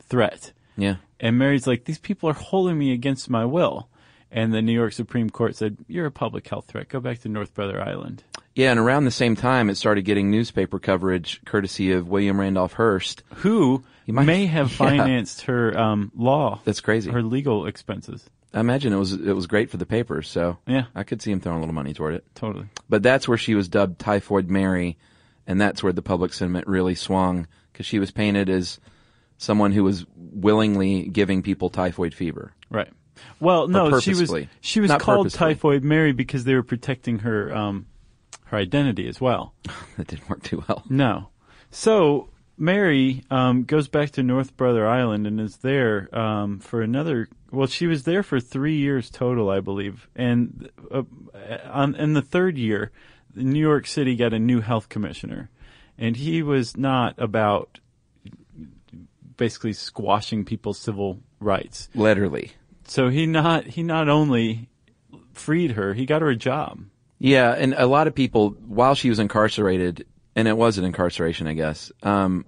threat." 0.03 0.53
Yeah. 0.77 0.97
And 1.19 1.37
Mary's 1.37 1.67
like, 1.67 1.85
"These 1.85 1.99
people 1.99 2.29
are 2.29 2.33
holding 2.33 2.77
me 2.77 2.93
against 2.93 3.29
my 3.29 3.45
will," 3.45 3.89
and 4.31 4.53
the 4.53 4.61
New 4.61 4.71
York 4.73 4.93
Supreme 4.93 5.29
Court 5.29 5.55
said, 5.55 5.77
"You're 5.87 6.05
a 6.07 6.11
public 6.11 6.47
health 6.47 6.65
threat. 6.67 6.89
Go 6.89 6.99
back 6.99 7.19
to 7.19 7.29
North 7.29 7.53
Brother 7.53 7.81
Island." 7.81 8.23
Yeah, 8.55 8.71
and 8.71 8.79
around 8.79 9.05
the 9.05 9.11
same 9.11 9.35
time, 9.35 9.69
it 9.69 9.75
started 9.75 10.01
getting 10.03 10.29
newspaper 10.29 10.77
coverage 10.79 11.41
courtesy 11.45 11.91
of 11.93 12.07
William 12.09 12.39
Randolph 12.39 12.73
Hearst. 12.73 13.23
Who 13.35 13.83
might- 14.07 14.25
may 14.25 14.45
have 14.47 14.69
Yeah. 14.71 14.77
financed 14.77 15.41
her 15.43 15.77
um, 15.77 16.11
law. 16.15 16.59
That's 16.65 16.81
crazy. 16.81 17.11
Her 17.11 17.23
legal 17.23 17.65
expenses. 17.65 18.29
I 18.53 18.59
imagine 18.59 18.91
it 18.91 18.97
was 18.97 19.13
it 19.13 19.33
was 19.33 19.47
great 19.47 19.69
for 19.69 19.77
the 19.77 19.85
papers, 19.85 20.27
so 20.27 20.57
Yeah. 20.67 20.85
I 20.93 21.03
could 21.03 21.21
see 21.21 21.31
him 21.31 21.39
throwing 21.39 21.57
a 21.57 21.61
little 21.61 21.73
money 21.75 21.93
toward 21.93 22.15
it. 22.15 22.25
Totally. 22.35 22.65
But 22.89 23.01
that's 23.03 23.25
where 23.27 23.37
she 23.37 23.55
was 23.55 23.69
dubbed 23.69 23.99
Typhoid 23.99 24.49
Mary, 24.49 24.97
and 25.47 25.59
that's 25.61 25.81
where 25.81 25.93
the 25.93 26.01
public 26.01 26.33
sentiment 26.33 26.67
really 26.67 26.95
swung 26.95 27.47
because 27.71 27.85
she 27.85 27.99
was 27.99 28.11
painted 28.11 28.49
as 28.49 28.81
someone 29.37 29.71
who 29.71 29.85
was 29.85 30.05
willingly 30.17 31.07
giving 31.07 31.41
people 31.41 31.69
typhoid 31.69 32.13
fever. 32.13 32.53
Right. 32.69 32.89
Well, 33.39 33.67
no, 33.67 33.99
she 33.99 34.13
was 34.13 34.33
she 34.61 34.79
was 34.79 34.89
Not 34.89 35.01
called 35.01 35.25
purposefully. 35.25 35.53
Typhoid 35.53 35.83
Mary 35.83 36.11
because 36.11 36.43
they 36.43 36.53
were 36.53 36.63
protecting 36.63 37.19
her 37.19 37.55
um, 37.55 37.87
her 38.45 38.57
identity 38.57 39.07
as 39.07 39.19
well. 39.19 39.53
That 39.97 40.07
didn't 40.07 40.29
work 40.29 40.43
too 40.43 40.63
well. 40.67 40.83
No. 40.89 41.29
So 41.69 42.29
Mary 42.57 43.23
um, 43.29 43.63
goes 43.63 43.87
back 43.87 44.11
to 44.11 44.23
North 44.23 44.55
Brother 44.57 44.87
Island 44.87 45.27
and 45.27 45.39
is 45.39 45.57
there 45.57 46.13
um, 46.17 46.59
for 46.59 46.81
another. 46.81 47.27
Well, 47.51 47.67
she 47.67 47.87
was 47.87 48.03
there 48.03 48.23
for 48.23 48.39
three 48.39 48.77
years 48.77 49.09
total, 49.09 49.49
I 49.49 49.59
believe. 49.59 50.07
And 50.15 50.69
uh, 50.89 51.03
on, 51.65 51.95
in 51.95 52.13
the 52.13 52.21
third 52.21 52.57
year, 52.57 52.91
New 53.35 53.59
York 53.59 53.87
City 53.87 54.15
got 54.15 54.33
a 54.33 54.39
new 54.39 54.61
health 54.61 54.89
commissioner, 54.89 55.49
and 55.97 56.15
he 56.15 56.43
was 56.43 56.77
not 56.77 57.15
about 57.17 57.79
basically 59.37 59.73
squashing 59.73 60.45
people's 60.45 60.77
civil 60.77 61.19
rights. 61.39 61.89
Literally. 61.95 62.51
So 62.91 63.07
he 63.07 63.25
not 63.25 63.67
he 63.67 63.83
not 63.83 64.09
only 64.09 64.67
freed 65.31 65.71
her, 65.71 65.93
he 65.93 66.05
got 66.05 66.21
her 66.21 66.29
a 66.29 66.35
job. 66.35 66.83
Yeah, 67.19 67.53
and 67.53 67.73
a 67.73 67.87
lot 67.87 68.07
of 68.07 68.13
people, 68.13 68.49
while 68.67 68.95
she 68.95 69.07
was 69.07 69.17
incarcerated, 69.17 70.05
and 70.35 70.45
it 70.45 70.57
was 70.57 70.77
an 70.77 70.83
incarceration, 70.83 71.47
I 71.47 71.53
guess, 71.53 71.89
um, 72.03 72.43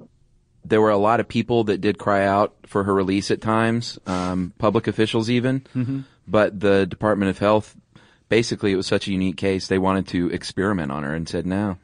there 0.66 0.82
were 0.82 0.90
a 0.90 0.98
lot 0.98 1.22
of 1.22 1.30
people 1.30 1.64
that 1.66 1.80
did 1.80 1.98
cry 1.98 2.26
out 2.26 2.56
for 2.66 2.84
her 2.84 2.94
release 2.94 3.32
at 3.32 3.40
times, 3.40 3.98
um, 4.06 4.52
public 4.58 4.88
officials 4.88 5.30
even. 5.30 5.66
But 6.28 6.60
the 6.60 6.88
Department 6.88 7.30
of 7.30 7.40
Health, 7.40 7.74
basically, 8.28 8.74
it 8.74 8.76
was 8.76 8.88
such 8.88 9.08
a 9.08 9.14
unique 9.14 9.38
case, 9.38 9.70
they 9.70 9.80
wanted 9.80 10.08
to 10.10 10.30
experiment 10.30 10.92
on 10.92 11.04
her 11.04 11.16
and 11.16 11.30
said, 11.30 11.46
no, 11.46 11.78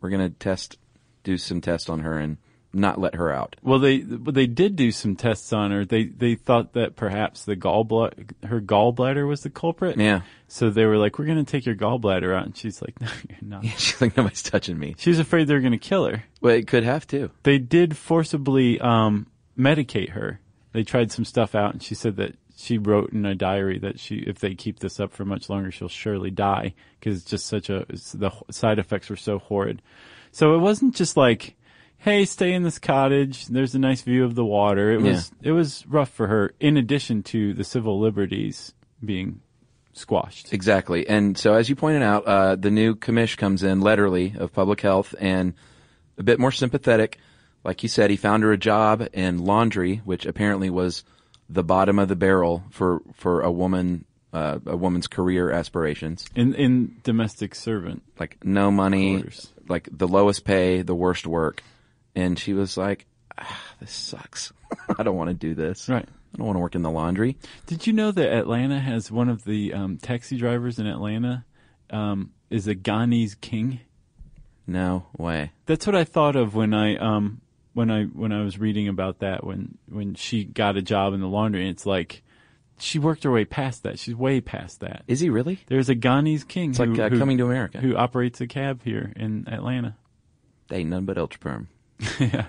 we're 0.00 0.08
going 0.08 0.26
to 0.26 0.38
test, 0.38 0.78
do 1.22 1.36
some 1.36 1.60
tests 1.60 1.90
on 1.90 2.00
her 2.00 2.16
and 2.16 2.38
not 2.76 3.00
let 3.00 3.14
her 3.14 3.32
out. 3.32 3.56
Well, 3.62 3.78
they 3.78 3.98
they 4.00 4.46
did 4.46 4.76
do 4.76 4.90
some 4.90 5.16
tests 5.16 5.52
on 5.52 5.70
her. 5.70 5.84
They 5.84 6.04
they 6.04 6.34
thought 6.34 6.74
that 6.74 6.96
perhaps 6.96 7.44
the 7.44 7.56
gallbladder 7.56 8.30
her 8.46 8.60
gallbladder 8.60 9.26
was 9.26 9.42
the 9.42 9.50
culprit. 9.50 9.98
Yeah. 9.98 10.22
So 10.48 10.70
they 10.70 10.86
were 10.86 10.98
like, 10.98 11.18
"We're 11.18 11.26
going 11.26 11.44
to 11.44 11.50
take 11.50 11.66
your 11.66 11.74
gallbladder 11.74 12.36
out," 12.36 12.46
and 12.46 12.56
she's 12.56 12.80
like, 12.80 13.00
"No, 13.00 13.08
you're 13.28 13.38
not." 13.42 13.64
She's 13.64 14.00
like, 14.00 14.16
nobody's 14.16 14.42
touching 14.42 14.78
me. 14.78 14.94
She 14.98 15.10
was 15.10 15.18
afraid 15.18 15.48
they 15.48 15.54
were 15.54 15.60
going 15.60 15.72
to 15.72 15.78
kill 15.78 16.06
her. 16.06 16.24
Well, 16.40 16.54
it 16.54 16.66
could 16.66 16.84
have 16.84 17.06
to. 17.08 17.30
They 17.42 17.58
did 17.58 17.96
forcibly 17.96 18.80
um, 18.80 19.26
medicate 19.58 20.10
her. 20.10 20.40
They 20.72 20.84
tried 20.84 21.10
some 21.10 21.24
stuff 21.24 21.54
out, 21.54 21.72
and 21.72 21.82
she 21.82 21.94
said 21.94 22.16
that 22.16 22.36
she 22.56 22.78
wrote 22.78 23.12
in 23.12 23.26
a 23.26 23.34
diary 23.34 23.78
that 23.78 24.00
she, 24.00 24.16
if 24.16 24.38
they 24.38 24.54
keep 24.54 24.78
this 24.78 24.98
up 24.98 25.12
for 25.12 25.24
much 25.24 25.50
longer, 25.50 25.70
she'll 25.70 25.88
surely 25.88 26.30
die 26.30 26.74
because 26.98 27.18
it's 27.18 27.30
just 27.30 27.46
such 27.46 27.68
a 27.68 27.84
the 28.14 28.30
side 28.50 28.78
effects 28.78 29.10
were 29.10 29.16
so 29.16 29.38
horrid. 29.38 29.82
So 30.32 30.54
it 30.54 30.58
wasn't 30.58 30.94
just 30.94 31.16
like, 31.16 31.54
"Hey, 31.98 32.24
stay 32.24 32.52
in 32.52 32.62
this 32.62 32.78
cottage. 32.78 33.46
There's 33.46 33.74
a 33.74 33.78
nice 33.78 34.02
view 34.02 34.24
of 34.24 34.34
the 34.34 34.44
water." 34.44 34.92
It 34.92 35.02
was 35.02 35.32
it 35.42 35.52
was 35.52 35.84
rough 35.86 36.10
for 36.10 36.26
her. 36.26 36.54
In 36.60 36.76
addition 36.76 37.22
to 37.24 37.54
the 37.54 37.64
civil 37.64 37.98
liberties 38.00 38.74
being 39.04 39.40
squashed. 39.96 40.52
Exactly. 40.52 41.08
And 41.08 41.36
so, 41.36 41.54
as 41.54 41.68
you 41.68 41.76
pointed 41.76 42.02
out, 42.02 42.26
uh, 42.26 42.56
the 42.56 42.70
new 42.70 42.94
commish 42.94 43.36
comes 43.36 43.62
in, 43.62 43.80
Lederle 43.80 44.36
of 44.36 44.52
Public 44.52 44.80
Health, 44.80 45.14
and 45.18 45.54
a 46.18 46.22
bit 46.22 46.38
more 46.38 46.52
sympathetic. 46.52 47.18
Like 47.64 47.82
you 47.82 47.88
said, 47.88 48.10
he 48.10 48.16
found 48.16 48.42
her 48.42 48.52
a 48.52 48.58
job 48.58 49.08
in 49.12 49.38
laundry, 49.38 49.96
which 50.04 50.26
apparently 50.26 50.70
was 50.70 51.02
the 51.48 51.64
bottom 51.64 51.98
of 51.98 52.08
the 52.08 52.16
barrel 52.16 52.64
for 52.70 53.00
for 53.14 53.40
a 53.40 53.50
woman, 53.50 54.04
uh, 54.32 54.58
a 54.66 54.76
woman's 54.76 55.06
career 55.06 55.50
aspirations. 55.50 56.26
In 56.34 56.54
in 56.54 56.96
domestic 57.02 57.54
servant. 57.54 58.02
Like 58.20 58.44
no 58.44 58.70
money, 58.70 59.24
like 59.68 59.88
the 59.90 60.06
lowest 60.06 60.44
pay, 60.44 60.82
the 60.82 60.94
worst 60.94 61.26
work. 61.26 61.62
And 62.16 62.38
she 62.38 62.52
was 62.54 62.76
like, 62.76 63.06
ah, 63.38 63.62
"This 63.78 63.92
sucks. 63.92 64.52
I 64.98 65.02
don't 65.04 65.16
want 65.16 65.28
to 65.28 65.34
do 65.34 65.54
this. 65.54 65.88
Right. 65.88 66.08
I 66.08 66.36
don't 66.36 66.46
want 66.46 66.56
to 66.56 66.60
work 66.60 66.74
in 66.74 66.82
the 66.82 66.90
laundry." 66.90 67.36
Did 67.66 67.86
you 67.86 67.92
know 67.92 68.10
that 68.10 68.32
Atlanta 68.32 68.80
has 68.80 69.12
one 69.12 69.28
of 69.28 69.44
the 69.44 69.72
um, 69.74 69.98
taxi 69.98 70.36
drivers 70.36 70.78
in 70.78 70.86
Atlanta 70.86 71.44
um, 71.90 72.32
is 72.50 72.66
a 72.66 72.74
Ghanese 72.74 73.40
king? 73.40 73.80
No 74.66 75.06
way. 75.16 75.52
That's 75.66 75.86
what 75.86 75.94
I 75.94 76.04
thought 76.04 76.34
of 76.34 76.54
when 76.56 76.74
I 76.74 76.96
um 76.96 77.40
when 77.74 77.90
I 77.90 78.04
when 78.04 78.32
I 78.32 78.42
was 78.42 78.58
reading 78.58 78.88
about 78.88 79.20
that 79.20 79.44
when 79.44 79.78
when 79.88 80.14
she 80.14 80.44
got 80.44 80.76
a 80.76 80.82
job 80.82 81.14
in 81.14 81.20
the 81.20 81.28
laundry. 81.28 81.60
And 81.60 81.70
it's 81.70 81.86
like 81.86 82.22
she 82.78 82.98
worked 82.98 83.22
her 83.24 83.30
way 83.30 83.44
past 83.44 83.84
that. 83.84 83.98
She's 83.98 84.14
way 84.14 84.40
past 84.40 84.80
that. 84.80 85.02
Is 85.06 85.20
he 85.20 85.30
really? 85.30 85.60
There's 85.66 85.88
a 85.88 85.94
Ghanese 85.94 86.46
king. 86.48 86.70
It's 86.70 86.78
like 86.78 86.98
uh, 86.98 87.10
coming 87.10 87.38
to 87.38 87.44
America. 87.44 87.78
who 87.78 87.94
operates 87.96 88.40
a 88.40 88.46
cab 88.46 88.80
here 88.82 89.12
in 89.14 89.46
Atlanta. 89.48 89.96
They 90.68 90.78
Ain't 90.78 90.90
none 90.90 91.04
but 91.04 91.16
Elchperm. 91.16 91.68
yeah, 92.20 92.46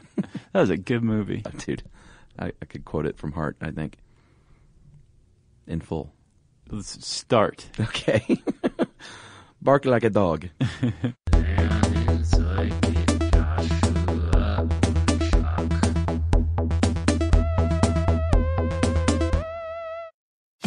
that 0.52 0.60
was 0.60 0.70
a 0.70 0.78
good 0.78 1.04
movie. 1.04 1.42
Uh, 1.46 1.52
dude. 1.58 1.84
I, 2.40 2.52
I 2.62 2.66
could 2.66 2.86
quote 2.86 3.06
it 3.06 3.18
from 3.18 3.32
heart. 3.32 3.58
I 3.62 3.72
think 3.72 3.98
in 5.66 5.82
full. 5.82 6.14
Let's 6.70 7.06
start. 7.06 7.70
Okay. 7.80 8.38
Bark 9.62 9.86
like 9.86 10.04
a 10.04 10.10
dog. 10.10 10.48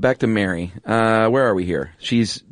back 0.00 0.18
to 0.18 0.26
Mary. 0.26 0.72
Uh, 0.84 1.28
where 1.28 1.46
are 1.48 1.54
we 1.54 1.64
here? 1.64 1.92
She's 1.98 2.42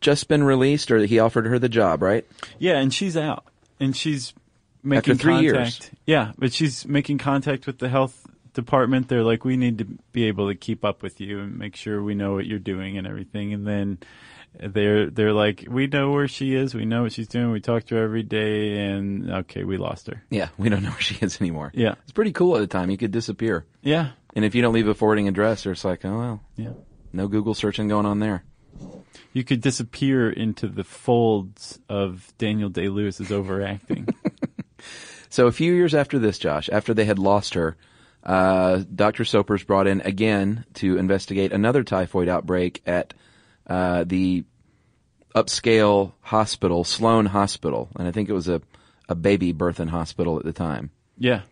just 0.00 0.28
been 0.28 0.44
released, 0.44 0.90
or 0.90 0.98
he 1.04 1.18
offered 1.18 1.46
her 1.46 1.58
the 1.58 1.68
job, 1.68 2.02
right? 2.02 2.24
Yeah, 2.58 2.78
and 2.78 2.92
she's 2.92 3.16
out, 3.16 3.44
and 3.80 3.96
she's 3.96 4.32
making 4.82 5.12
After 5.12 5.22
three 5.22 5.40
years. 5.40 5.56
contact. 5.78 5.90
Yeah, 6.06 6.32
but 6.38 6.52
she's 6.52 6.86
making 6.86 7.18
contact 7.18 7.66
with 7.66 7.78
the 7.78 7.88
health 7.88 8.24
department. 8.54 9.08
They're 9.08 9.24
like, 9.24 9.44
we 9.44 9.56
need 9.56 9.78
to 9.78 9.84
be 10.12 10.24
able 10.26 10.48
to 10.48 10.54
keep 10.54 10.84
up 10.84 11.02
with 11.02 11.20
you 11.20 11.40
and 11.40 11.58
make 11.58 11.74
sure 11.76 12.02
we 12.02 12.14
know 12.14 12.34
what 12.34 12.46
you're 12.46 12.58
doing 12.58 12.96
and 12.96 13.06
everything. 13.06 13.52
And 13.52 13.66
then 13.66 13.98
they're 14.60 15.10
they're 15.10 15.32
like, 15.32 15.66
we 15.68 15.86
know 15.88 16.10
where 16.10 16.26
she 16.28 16.54
is, 16.54 16.74
we 16.74 16.84
know 16.84 17.02
what 17.02 17.12
she's 17.12 17.28
doing, 17.28 17.50
we 17.50 17.60
talk 17.60 17.84
to 17.86 17.96
her 17.96 18.02
every 18.04 18.22
day, 18.22 18.78
and 18.86 19.30
okay, 19.30 19.64
we 19.64 19.76
lost 19.76 20.06
her. 20.08 20.22
Yeah, 20.30 20.48
we 20.56 20.68
don't 20.68 20.82
know 20.82 20.90
where 20.90 21.00
she 21.00 21.16
is 21.20 21.40
anymore. 21.40 21.70
Yeah. 21.74 21.94
it's 22.02 22.12
pretty 22.12 22.32
cool 22.32 22.56
at 22.56 22.60
the 22.60 22.66
time. 22.66 22.90
You 22.90 22.96
could 22.96 23.10
disappear, 23.12 23.64
Yeah, 23.82 24.10
and 24.38 24.44
if 24.46 24.54
you 24.54 24.62
don't 24.62 24.72
leave 24.72 24.88
a 24.88 24.94
forwarding 24.94 25.28
address, 25.28 25.66
it's 25.66 25.84
like, 25.84 26.04
oh 26.04 26.18
well, 26.18 26.40
yeah. 26.56 26.72
no 27.12 27.28
Google 27.28 27.54
searching 27.54 27.88
going 27.88 28.06
on 28.06 28.20
there. 28.20 28.44
You 29.32 29.42
could 29.44 29.60
disappear 29.60 30.30
into 30.30 30.68
the 30.68 30.84
folds 30.84 31.78
of 31.88 32.32
Daniel 32.38 32.68
Day 32.68 32.88
Lewis's 32.88 33.32
overacting. 33.32 34.08
So 35.30 35.46
a 35.46 35.52
few 35.52 35.72
years 35.72 35.94
after 35.94 36.18
this, 36.18 36.38
Josh, 36.38 36.68
after 36.70 36.94
they 36.94 37.04
had 37.04 37.18
lost 37.18 37.54
her, 37.54 37.76
uh, 38.24 38.82
Dr. 38.94 39.24
Soper's 39.24 39.62
brought 39.62 39.86
in 39.86 40.00
again 40.00 40.64
to 40.74 40.96
investigate 40.96 41.52
another 41.52 41.84
typhoid 41.84 42.28
outbreak 42.28 42.82
at 42.86 43.14
uh, 43.66 44.04
the 44.04 44.44
upscale 45.34 46.12
hospital, 46.20 46.84
Sloane 46.84 47.26
Hospital, 47.26 47.88
and 47.96 48.08
I 48.08 48.10
think 48.10 48.28
it 48.28 48.32
was 48.32 48.48
a, 48.48 48.62
a 49.08 49.14
baby 49.14 49.52
birthing 49.52 49.90
hospital 49.90 50.38
at 50.38 50.44
the 50.44 50.52
time, 50.52 50.90
yeah. 51.18 51.42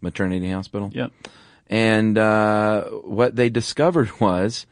maternity 0.00 0.50
hospital. 0.50 0.90
Yep. 0.92 1.12
And 1.70 2.18
uh, 2.18 2.84
what 2.84 3.36
they 3.36 3.48
discovered 3.48 4.10
was 4.20 4.66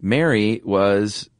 Mary 0.00 0.60
was 0.64 1.30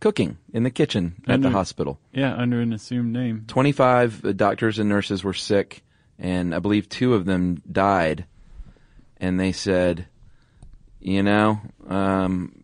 cooking 0.00 0.38
in 0.52 0.62
the 0.62 0.70
kitchen 0.70 1.16
at 1.26 1.34
Under- 1.34 1.48
the 1.48 1.52
hospital. 1.52 2.00
Yeah, 2.12 2.34
under 2.34 2.60
an 2.60 2.72
assumed 2.72 3.12
name. 3.12 3.44
25 3.46 4.36
doctors 4.36 4.78
and 4.78 4.88
nurses 4.88 5.22
were 5.22 5.34
sick, 5.34 5.82
and 6.18 6.54
I 6.54 6.58
believe 6.58 6.88
two 6.88 7.14
of 7.14 7.26
them 7.26 7.62
died. 7.70 8.24
And 9.20 9.38
they 9.38 9.52
said, 9.52 10.06
you 11.00 11.22
know, 11.22 11.60
um, 11.88 12.57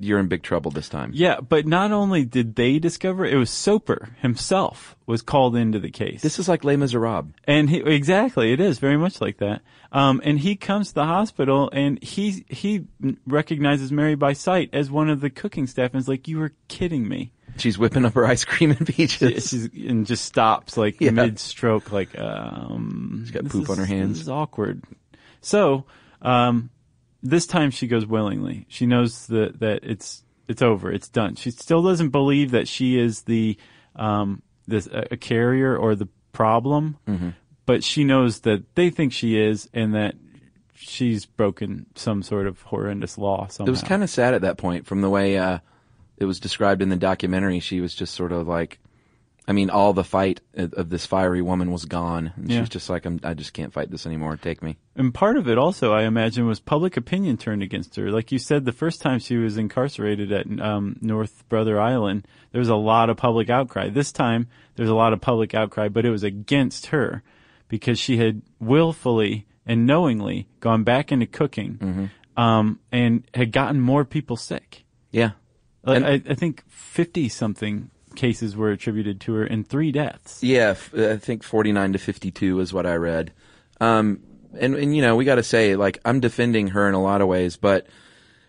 you're 0.00 0.18
in 0.18 0.28
big 0.28 0.42
trouble 0.42 0.70
this 0.70 0.88
time. 0.88 1.10
Yeah, 1.14 1.40
but 1.40 1.66
not 1.66 1.92
only 1.92 2.24
did 2.24 2.54
they 2.56 2.78
discover 2.78 3.24
it, 3.24 3.32
it 3.32 3.36
was 3.36 3.50
Soper 3.50 4.10
himself 4.20 4.96
was 5.06 5.22
called 5.22 5.56
into 5.56 5.78
the 5.78 5.90
case. 5.90 6.22
This 6.22 6.38
is 6.38 6.48
like 6.48 6.64
Les 6.64 6.76
Miserables. 6.76 7.32
And 7.44 7.70
he, 7.70 7.78
exactly, 7.78 8.52
it 8.52 8.60
is 8.60 8.78
very 8.78 8.96
much 8.96 9.20
like 9.20 9.38
that. 9.38 9.62
Um, 9.92 10.20
and 10.24 10.38
he 10.38 10.56
comes 10.56 10.88
to 10.88 10.94
the 10.94 11.04
hospital 11.04 11.70
and 11.72 12.02
he 12.02 12.44
he 12.48 12.86
recognizes 13.26 13.90
Mary 13.92 14.14
by 14.14 14.32
sight 14.32 14.70
as 14.72 14.90
one 14.90 15.08
of 15.08 15.20
the 15.20 15.30
cooking 15.30 15.66
staff 15.66 15.92
and 15.92 16.00
is 16.00 16.08
like, 16.08 16.28
"You 16.28 16.38
were 16.38 16.52
kidding 16.68 17.08
me." 17.08 17.32
She's 17.58 17.78
whipping 17.78 18.04
up 18.04 18.12
her 18.14 18.26
ice 18.26 18.44
cream 18.44 18.72
and 18.72 18.86
peaches. 18.94 19.48
She's, 19.48 19.70
and 19.88 20.04
just 20.06 20.24
stops 20.26 20.76
like 20.76 21.00
Yeah. 21.00 21.12
mid 21.12 21.38
stroke, 21.38 21.90
like 21.92 22.18
um, 22.18 23.22
She's 23.24 23.30
got 23.30 23.46
poop 23.48 23.62
is- 23.64 23.70
on 23.70 23.78
her 23.78 23.86
hands. 23.86 24.14
This 24.14 24.22
is 24.22 24.28
awkward. 24.28 24.82
So 25.40 25.84
um, 26.20 26.70
this 27.28 27.46
time 27.46 27.70
she 27.70 27.86
goes 27.86 28.06
willingly. 28.06 28.66
She 28.68 28.86
knows 28.86 29.26
that 29.28 29.60
that 29.60 29.80
it's 29.82 30.22
it's 30.48 30.62
over. 30.62 30.92
It's 30.92 31.08
done. 31.08 31.34
She 31.34 31.50
still 31.50 31.82
doesn't 31.82 32.10
believe 32.10 32.52
that 32.52 32.68
she 32.68 32.98
is 32.98 33.22
the 33.22 33.56
um, 33.96 34.42
this 34.66 34.86
a, 34.86 35.06
a 35.12 35.16
carrier 35.16 35.76
or 35.76 35.94
the 35.94 36.08
problem, 36.32 36.96
Mm-hmm. 37.08 37.30
but 37.64 37.82
she 37.82 38.04
knows 38.04 38.40
that 38.40 38.74
they 38.74 38.90
think 38.90 39.12
she 39.12 39.38
is, 39.40 39.68
and 39.72 39.94
that 39.94 40.14
she's 40.74 41.24
broken 41.26 41.86
some 41.94 42.22
sort 42.22 42.46
of 42.46 42.60
horrendous 42.62 43.16
law. 43.18 43.46
Somehow. 43.48 43.68
It 43.68 43.70
was 43.70 43.82
kind 43.82 44.02
of 44.02 44.10
sad 44.10 44.34
at 44.34 44.42
that 44.42 44.58
point 44.58 44.86
from 44.86 45.00
the 45.00 45.08
way 45.10 45.38
uh, 45.38 45.58
it 46.18 46.26
was 46.26 46.38
described 46.40 46.82
in 46.82 46.90
the 46.90 46.96
documentary. 46.96 47.60
She 47.60 47.80
was 47.80 47.94
just 47.94 48.14
sort 48.14 48.32
of 48.32 48.46
like, 48.46 48.78
I 49.48 49.52
mean, 49.52 49.70
all 49.70 49.92
the 49.92 50.02
fight 50.02 50.40
of 50.54 50.90
this 50.90 51.06
fiery 51.06 51.40
woman 51.40 51.70
was 51.70 51.84
gone. 51.84 52.32
And 52.34 52.50
Yeah. 52.50 52.60
She's 52.60 52.68
just 52.68 52.90
like, 52.90 53.04
I'm, 53.04 53.20
I 53.22 53.34
just 53.34 53.52
can't 53.52 53.72
fight 53.72 53.90
this 53.90 54.04
anymore. 54.04 54.36
Take 54.36 54.60
me. 54.60 54.76
And 54.96 55.14
part 55.14 55.36
of 55.36 55.48
it 55.48 55.56
also, 55.56 55.92
I 55.92 56.02
imagine, 56.02 56.46
was 56.46 56.58
public 56.58 56.96
opinion 56.96 57.36
turned 57.36 57.62
against 57.62 57.94
her. 57.94 58.10
Like 58.10 58.32
you 58.32 58.40
said, 58.40 58.64
the 58.64 58.72
first 58.72 59.00
time 59.00 59.20
she 59.20 59.36
was 59.36 59.56
incarcerated 59.56 60.32
at 60.32 60.46
um, 60.60 60.96
North 61.00 61.48
Brother 61.48 61.80
Island, 61.80 62.26
there 62.50 62.58
was 62.58 62.68
a 62.68 62.74
lot 62.76 63.08
of 63.08 63.16
public 63.16 63.48
outcry. 63.48 63.88
This 63.88 64.10
time, 64.10 64.48
there's 64.74 64.88
a 64.88 64.94
lot 64.94 65.12
of 65.12 65.20
public 65.20 65.54
outcry, 65.54 65.88
but 65.88 66.04
it 66.04 66.10
was 66.10 66.24
against 66.24 66.86
her 66.86 67.22
because 67.68 68.00
she 68.00 68.16
had 68.16 68.42
willfully 68.58 69.46
and 69.64 69.86
knowingly 69.86 70.48
gone 70.58 70.82
back 70.82 71.12
into 71.12 71.26
cooking 71.26 72.10
um, 72.36 72.80
and 72.90 73.24
had 73.32 73.52
gotten 73.52 73.80
more 73.80 74.04
people 74.04 74.36
sick. 74.36 74.84
Yeah. 75.12 75.32
Like, 75.84 76.02
I, 76.02 76.22
I 76.28 76.34
think 76.34 76.64
50 76.68 77.28
something 77.28 77.90
cases 78.16 78.56
were 78.56 78.70
attributed 78.70 79.20
to 79.22 79.34
her 79.34 79.44
and 79.44 79.66
three 79.66 79.92
deaths. 79.92 80.42
Yeah, 80.42 80.70
f- 80.70 80.94
I 80.94 81.16
think 81.16 81.42
49 81.42 81.92
to 81.92 81.98
52 81.98 82.60
is 82.60 82.72
what 82.72 82.86
I 82.86 82.94
read. 82.94 83.32
Um, 83.80 84.20
and, 84.58 84.74
and, 84.74 84.96
you 84.96 85.02
know, 85.02 85.16
we 85.16 85.24
got 85.24 85.36
to 85.36 85.42
say, 85.42 85.76
like, 85.76 85.98
I'm 86.04 86.20
defending 86.20 86.68
her 86.68 86.88
in 86.88 86.94
a 86.94 87.02
lot 87.02 87.20
of 87.20 87.28
ways, 87.28 87.56
but 87.56 87.86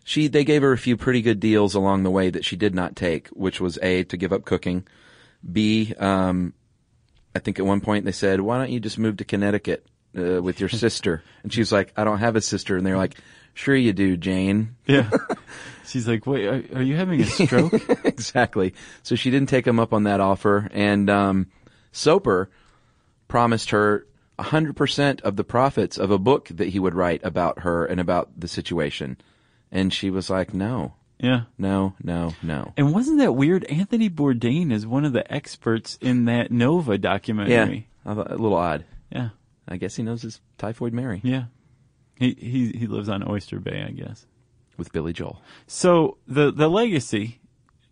she, 0.03 0.27
they 0.27 0.43
gave 0.43 0.61
her 0.61 0.71
a 0.71 0.77
few 0.77 0.95
pretty 0.97 1.21
good 1.21 1.39
deals 1.39 1.75
along 1.75 2.03
the 2.03 2.11
way 2.11 2.29
that 2.29 2.45
she 2.45 2.55
did 2.55 2.73
not 2.73 2.95
take, 2.95 3.27
which 3.29 3.59
was 3.59 3.77
A, 3.81 4.03
to 4.05 4.17
give 4.17 4.31
up 4.31 4.45
cooking. 4.45 4.87
B, 5.51 5.93
um, 5.99 6.53
I 7.35 7.39
think 7.39 7.59
at 7.59 7.65
one 7.65 7.81
point 7.81 8.05
they 8.05 8.11
said, 8.11 8.41
why 8.41 8.57
don't 8.57 8.71
you 8.71 8.79
just 8.79 8.97
move 8.97 9.17
to 9.17 9.25
Connecticut, 9.25 9.85
uh, 10.17 10.41
with 10.41 10.59
your 10.59 10.69
sister? 10.69 11.23
And 11.43 11.51
she's 11.51 11.71
like, 11.71 11.93
I 11.97 12.03
don't 12.03 12.19
have 12.19 12.35
a 12.35 12.41
sister. 12.41 12.77
And 12.77 12.85
they're 12.85 12.97
like, 12.97 13.15
sure 13.57 13.75
you 13.75 13.91
do, 13.93 14.15
Jane. 14.17 14.75
Yeah. 14.85 15.09
She's 15.85 16.07
like, 16.07 16.27
wait, 16.27 16.45
are, 16.47 16.77
are 16.77 16.81
you 16.81 16.95
having 16.95 17.21
a 17.21 17.25
stroke? 17.25 17.73
exactly. 18.05 18.73
So 19.03 19.15
she 19.15 19.31
didn't 19.31 19.49
take 19.49 19.65
him 19.65 19.79
up 19.79 19.93
on 19.93 20.03
that 20.03 20.19
offer. 20.19 20.69
And 20.71 21.09
um, 21.09 21.47
Soper 21.91 22.49
promised 23.27 23.71
her 23.71 24.05
100% 24.37 25.21
of 25.21 25.35
the 25.37 25.43
profits 25.43 25.97
of 25.97 26.11
a 26.11 26.19
book 26.19 26.49
that 26.49 26.69
he 26.69 26.79
would 26.79 26.93
write 26.93 27.21
about 27.23 27.59
her 27.59 27.85
and 27.85 27.99
about 27.99 28.37
the 28.39 28.47
situation. 28.47 29.17
And 29.71 29.91
she 29.93 30.09
was 30.09 30.29
like, 30.29 30.53
no, 30.53 30.93
yeah. 31.19 31.43
no, 31.57 31.95
no, 32.03 32.33
no. 32.43 32.73
And 32.77 32.93
wasn't 32.93 33.19
that 33.19 33.33
weird? 33.33 33.63
Anthony 33.65 34.09
Bourdain 34.09 34.71
is 34.71 34.85
one 34.85 35.05
of 35.05 35.13
the 35.13 35.31
experts 35.33 35.97
in 36.01 36.25
that 36.25 36.51
Nova 36.51 36.97
documentary. 36.97 37.87
Thought- 38.05 38.31
a 38.31 38.35
little 38.35 38.55
odd. 38.55 38.85
Yeah. 39.09 39.29
I 39.67 39.77
guess 39.77 39.95
he 39.95 40.03
knows 40.03 40.21
his 40.21 40.39
Typhoid 40.57 40.93
Mary 40.93 41.19
Yeah. 41.23 41.45
He, 42.19 42.35
he, 42.39 42.77
he 42.79 42.87
lives 42.87 43.09
on 43.09 43.27
Oyster 43.29 43.59
Bay, 43.59 43.83
I 43.87 43.91
guess. 43.91 44.25
with 44.77 44.91
Billy 44.91 45.13
Joel. 45.13 45.41
So 45.67 46.17
the, 46.27 46.51
the 46.51 46.67
legacy, 46.69 47.39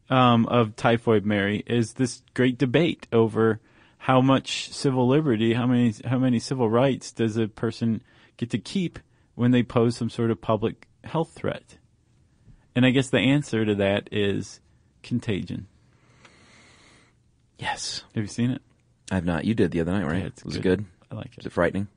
um, 0.09 0.45
of 0.47 0.75
Typhoid 0.75 1.25
Mary 1.25 1.63
is 1.65 1.93
this 1.93 2.21
great 2.33 2.57
debate 2.57 3.07
over 3.11 3.59
how 3.97 4.21
much 4.21 4.71
civil 4.71 5.07
liberty, 5.07 5.53
how 5.53 5.65
many, 5.65 5.93
how 6.05 6.19
many 6.19 6.39
civil 6.39 6.69
rights 6.69 7.11
does 7.11 7.37
a 7.37 7.47
person 7.47 8.03
get 8.37 8.51
to 8.51 8.59
keep 8.59 8.99
when 9.33 9.51
they 9.51 9.63
pose 9.63 9.95
some 9.97 10.09
sort 10.09 10.29
of 10.31 10.39
public 10.41 10.87
health 11.03 11.33
threat? 11.33 11.77
And 12.75 12.85
I 12.85 12.91
guess 12.91 13.09
the 13.09 13.19
answer 13.19 13.65
to 13.65 13.73
that 13.75 14.09
is 14.11 14.59
contagion. 15.01 15.67
Yes. 17.57 18.03
Have 18.13 18.23
you 18.23 18.27
seen 18.27 18.51
it? 18.51 18.61
I 19.11 19.15
have 19.15 19.25
not. 19.25 19.45
You 19.45 19.53
did 19.53 19.71
the 19.71 19.79
other 19.81 19.91
night, 19.93 20.05
right? 20.05 20.19
Yeah, 20.21 20.27
it's 20.27 20.43
was 20.43 20.57
good. 20.57 20.59
it 20.59 20.77
good? 20.77 20.85
I 21.11 21.15
like 21.15 21.27
it. 21.27 21.39
Is 21.39 21.45
it 21.45 21.53
frightening? 21.53 21.87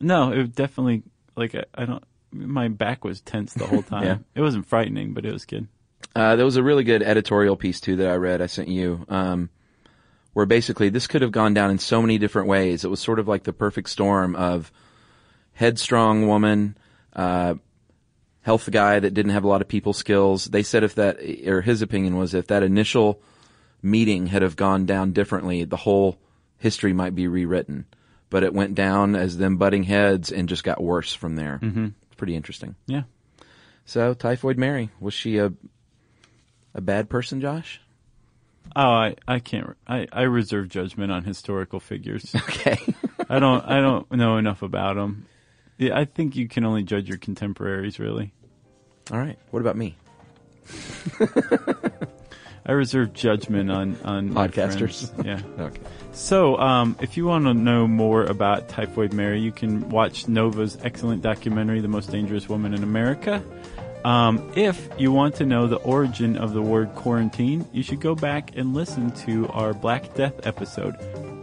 No, 0.00 0.32
it 0.32 0.54
definitely 0.54 1.02
like 1.38 1.54
I, 1.54 1.64
I 1.74 1.84
don't. 1.86 2.04
My 2.30 2.68
back 2.68 3.04
was 3.04 3.20
tense 3.22 3.54
the 3.54 3.66
whole 3.66 3.82
time. 3.94 4.04
Yeah. 4.04 4.18
It 4.34 4.42
wasn't 4.42 4.66
frightening, 4.66 5.14
but 5.14 5.24
it 5.24 5.32
was 5.32 5.46
good. 5.46 5.68
Uh, 6.14 6.36
there 6.36 6.44
was 6.44 6.56
a 6.56 6.62
really 6.62 6.84
good 6.84 7.02
editorial 7.02 7.56
piece 7.56 7.80
too 7.80 7.96
that 7.96 8.08
I 8.08 8.16
read. 8.16 8.42
I 8.42 8.46
sent 8.46 8.68
you, 8.68 9.06
um, 9.08 9.50
where 10.32 10.46
basically 10.46 10.88
this 10.88 11.06
could 11.06 11.22
have 11.22 11.32
gone 11.32 11.54
down 11.54 11.70
in 11.70 11.78
so 11.78 12.02
many 12.02 12.18
different 12.18 12.48
ways. 12.48 12.84
It 12.84 12.90
was 12.90 13.00
sort 13.00 13.18
of 13.18 13.28
like 13.28 13.44
the 13.44 13.52
perfect 13.52 13.88
storm 13.88 14.36
of 14.36 14.70
headstrong 15.52 16.26
woman, 16.26 16.76
uh, 17.14 17.54
health 18.42 18.70
guy 18.70 18.98
that 18.98 19.14
didn't 19.14 19.32
have 19.32 19.44
a 19.44 19.48
lot 19.48 19.60
of 19.60 19.68
people 19.68 19.92
skills. 19.92 20.46
They 20.46 20.62
said 20.62 20.84
if 20.84 20.94
that, 20.96 21.18
or 21.46 21.62
his 21.62 21.82
opinion 21.82 22.16
was 22.16 22.34
if 22.34 22.46
that 22.48 22.62
initial 22.62 23.22
meeting 23.82 24.26
had 24.26 24.42
have 24.42 24.56
gone 24.56 24.86
down 24.86 25.12
differently, 25.12 25.64
the 25.64 25.76
whole 25.76 26.18
history 26.58 26.92
might 26.92 27.14
be 27.14 27.28
rewritten. 27.28 27.86
But 28.30 28.42
it 28.42 28.52
went 28.52 28.74
down 28.74 29.16
as 29.16 29.38
them 29.38 29.56
butting 29.56 29.84
heads 29.84 30.30
and 30.30 30.48
just 30.48 30.62
got 30.64 30.82
worse 30.82 31.14
from 31.14 31.36
there. 31.36 31.58
Mm-hmm. 31.62 31.86
It's 32.06 32.14
pretty 32.16 32.36
interesting. 32.36 32.74
Yeah. 32.86 33.02
So, 33.86 34.12
Typhoid 34.12 34.58
Mary, 34.58 34.90
was 35.00 35.14
she 35.14 35.38
a 35.38 35.52
a 36.74 36.80
bad 36.82 37.08
person, 37.08 37.40
Josh? 37.40 37.80
Oh, 38.76 38.82
I 38.82 39.14
I 39.26 39.38
can't. 39.38 39.76
I 39.86 40.06
I 40.12 40.22
reserve 40.22 40.68
judgment 40.68 41.10
on 41.10 41.24
historical 41.24 41.80
figures. 41.80 42.34
Okay. 42.48 42.78
I 43.30 43.38
don't 43.38 43.64
I 43.64 43.80
don't 43.80 44.10
know 44.12 44.36
enough 44.36 44.62
about 44.62 44.96
them. 44.96 45.26
Yeah, 45.78 45.98
I 45.98 46.04
think 46.06 46.34
you 46.36 46.48
can 46.48 46.64
only 46.64 46.82
judge 46.82 47.08
your 47.08 47.18
contemporaries. 47.18 47.98
Really, 47.98 48.32
All 49.10 49.18
right. 49.18 49.38
What 49.50 49.60
about 49.60 49.76
me? 49.76 49.96
I 52.68 52.72
reserve 52.72 53.14
judgment 53.14 53.70
on 53.70 53.96
on 54.04 54.30
Podcasters. 54.30 55.10
Yeah. 55.24 55.40
Okay. 55.58 55.80
So, 56.12 56.56
um, 56.58 56.96
if 57.00 57.16
you 57.16 57.26
want 57.26 57.44
to 57.46 57.54
know 57.54 57.86
more 57.86 58.24
about 58.24 58.68
Typhoid 58.68 59.12
Mary, 59.12 59.40
you 59.40 59.52
can 59.52 59.88
watch 59.88 60.28
Nova's 60.28 60.76
excellent 60.82 61.22
documentary, 61.22 61.80
The 61.80 61.88
Most 61.88 62.10
Dangerous 62.10 62.48
Woman 62.48 62.74
in 62.74 62.82
America. 62.82 63.42
Um, 64.04 64.52
if 64.54 64.88
you 64.98 65.10
want 65.12 65.36
to 65.36 65.46
know 65.46 65.66
the 65.66 65.76
origin 65.76 66.36
of 66.36 66.52
the 66.52 66.62
word 66.62 66.94
quarantine, 66.94 67.66
you 67.72 67.82
should 67.82 68.00
go 68.00 68.14
back 68.14 68.56
and 68.56 68.74
listen 68.74 69.10
to 69.26 69.48
our 69.48 69.74
Black 69.74 70.14
Death 70.14 70.46
episode. 70.46 70.94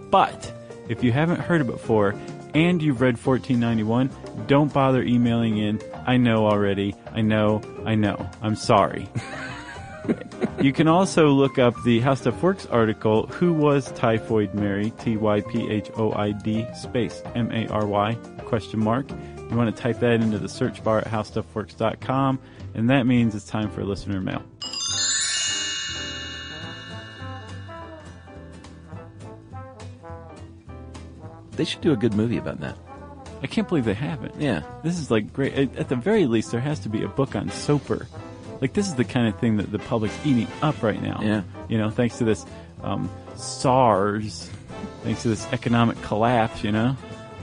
But 0.10 0.52
if 0.88 1.04
you 1.04 1.12
haven't 1.12 1.42
heard 1.42 1.62
it 1.62 1.68
before 1.68 2.16
and 2.54 2.82
you've 2.82 3.02
read 3.02 3.18
1491, 3.18 4.10
don't 4.48 4.72
bother 4.72 5.04
emailing 5.04 5.58
in. 5.58 5.82
I 6.06 6.18
know 6.18 6.46
already. 6.48 6.96
I 7.12 7.22
know. 7.22 7.62
I 7.86 7.96
know. 7.96 8.30
I'm 8.42 8.56
sorry. 8.56 9.10
you 10.62 10.74
can 10.74 10.88
also 10.88 11.28
look 11.30 11.60
up 11.60 11.76
the 11.84 12.00
How 12.00 12.16
Stuff 12.16 12.42
Works 12.42 12.66
article, 12.68 13.28
Who 13.28 13.54
Was 13.54 13.92
Typhoid 13.92 14.54
Mary? 14.54 14.92
T-Y-P-H-O-I-D 15.00 16.68
space 16.74 17.24
M-A-R-Y 17.36 18.14
question 18.46 18.80
mark. 18.80 19.10
You 19.10 19.56
want 19.56 19.76
to 19.76 19.82
type 19.82 20.00
that 20.00 20.22
into 20.22 20.40
the 20.40 20.50
search 20.50 20.84
bar 20.84 21.00
at 21.00 21.08
howstuffworks.com, 21.08 22.40
and 22.74 22.90
that 22.90 23.06
means 23.06 23.36
it's 23.36 23.46
time 23.46 23.70
for 23.70 23.84
listener 23.84 24.22
mail. 24.22 24.44
They 31.52 31.64
should 31.64 31.82
do 31.82 31.94
a 31.94 31.96
good 31.96 32.14
movie 32.14 32.38
about 32.38 32.60
that. 32.60 32.78
I 33.42 33.48
can't 33.48 33.68
believe 33.68 33.86
they 33.86 33.94
haven't. 33.94 34.40
Yeah. 34.42 34.64
This 34.84 35.00
is 35.00 35.12
like 35.12 35.32
great. 35.32 35.54
At 35.78 35.90
the 35.90 35.96
very 35.96 36.26
least, 36.26 36.52
there 36.52 36.60
has 36.60 36.80
to 36.80 36.90
be 36.90 37.04
a 37.04 37.08
book 37.08 37.36
on 37.36 37.50
Soper. 37.50 38.08
Like 38.62 38.74
this 38.74 38.88
is 38.88 38.96
the 38.96 39.04
kind 39.04 39.28
of 39.28 39.40
thing 39.40 39.58
that 39.58 39.72
the 39.72 39.80
public's 39.80 40.18
eating 40.26 40.48
up 40.62 40.82
right 40.82 41.02
now. 41.02 41.20
Yeah. 41.22 41.44
You 41.68 41.78
know, 41.78 41.90
thanks 41.90 42.18
to 42.20 42.24
this 42.24 42.46
um, 42.84 43.10
SARS, 43.36 44.50
thanks 45.04 45.24
to 45.24 45.30
this 45.30 45.46
economic 45.52 46.02
collapse. 46.02 46.64
You 46.64 46.72
know. 46.72 46.96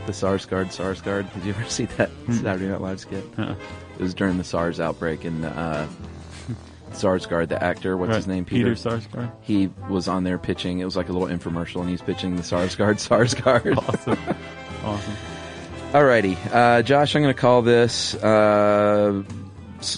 The 0.06 0.12
SARS 0.12 0.46
guard, 0.46 0.72
SARS 0.72 1.00
guard. 1.00 1.32
Did 1.32 1.44
you 1.44 1.52
ever 1.52 1.64
see 1.68 1.84
that 1.84 2.10
Saturday 2.30 2.66
Night 2.68 2.80
Live 2.80 2.98
skit? 2.98 3.24
Uh-uh. 3.38 3.54
It 3.98 4.02
was 4.02 4.14
during 4.14 4.36
the 4.36 4.42
SARS 4.44 4.80
outbreak, 4.80 5.24
and 5.24 5.44
uh, 5.44 5.86
SARS 6.92 7.26
guard, 7.26 7.50
the 7.50 7.62
actor, 7.62 7.96
what's 7.96 8.16
his 8.16 8.26
name? 8.26 8.44
Peter 8.44 8.72
Sarsgaard. 8.72 9.30
He 9.42 9.70
was 9.88 10.08
on 10.08 10.24
there 10.24 10.38
pitching. 10.38 10.80
It 10.80 10.84
was 10.84 10.96
like 10.96 11.08
a 11.08 11.12
little 11.12 11.28
infomercial, 11.28 11.82
and 11.82 11.88
he's 11.88 12.02
pitching 12.02 12.34
the 12.34 12.42
SARS 12.42 12.74
guard, 12.74 12.98
SARS 13.00 13.34
guard. 13.34 13.78
Awesome. 13.78 14.18
awesome. 14.82 15.14
Alrighty, 15.92 16.36
uh, 16.52 16.82
Josh, 16.82 17.14
I'm 17.14 17.22
going 17.22 17.34
to 17.34 17.40
call 17.40 17.62
this 17.62 18.14
uh, 18.16 19.22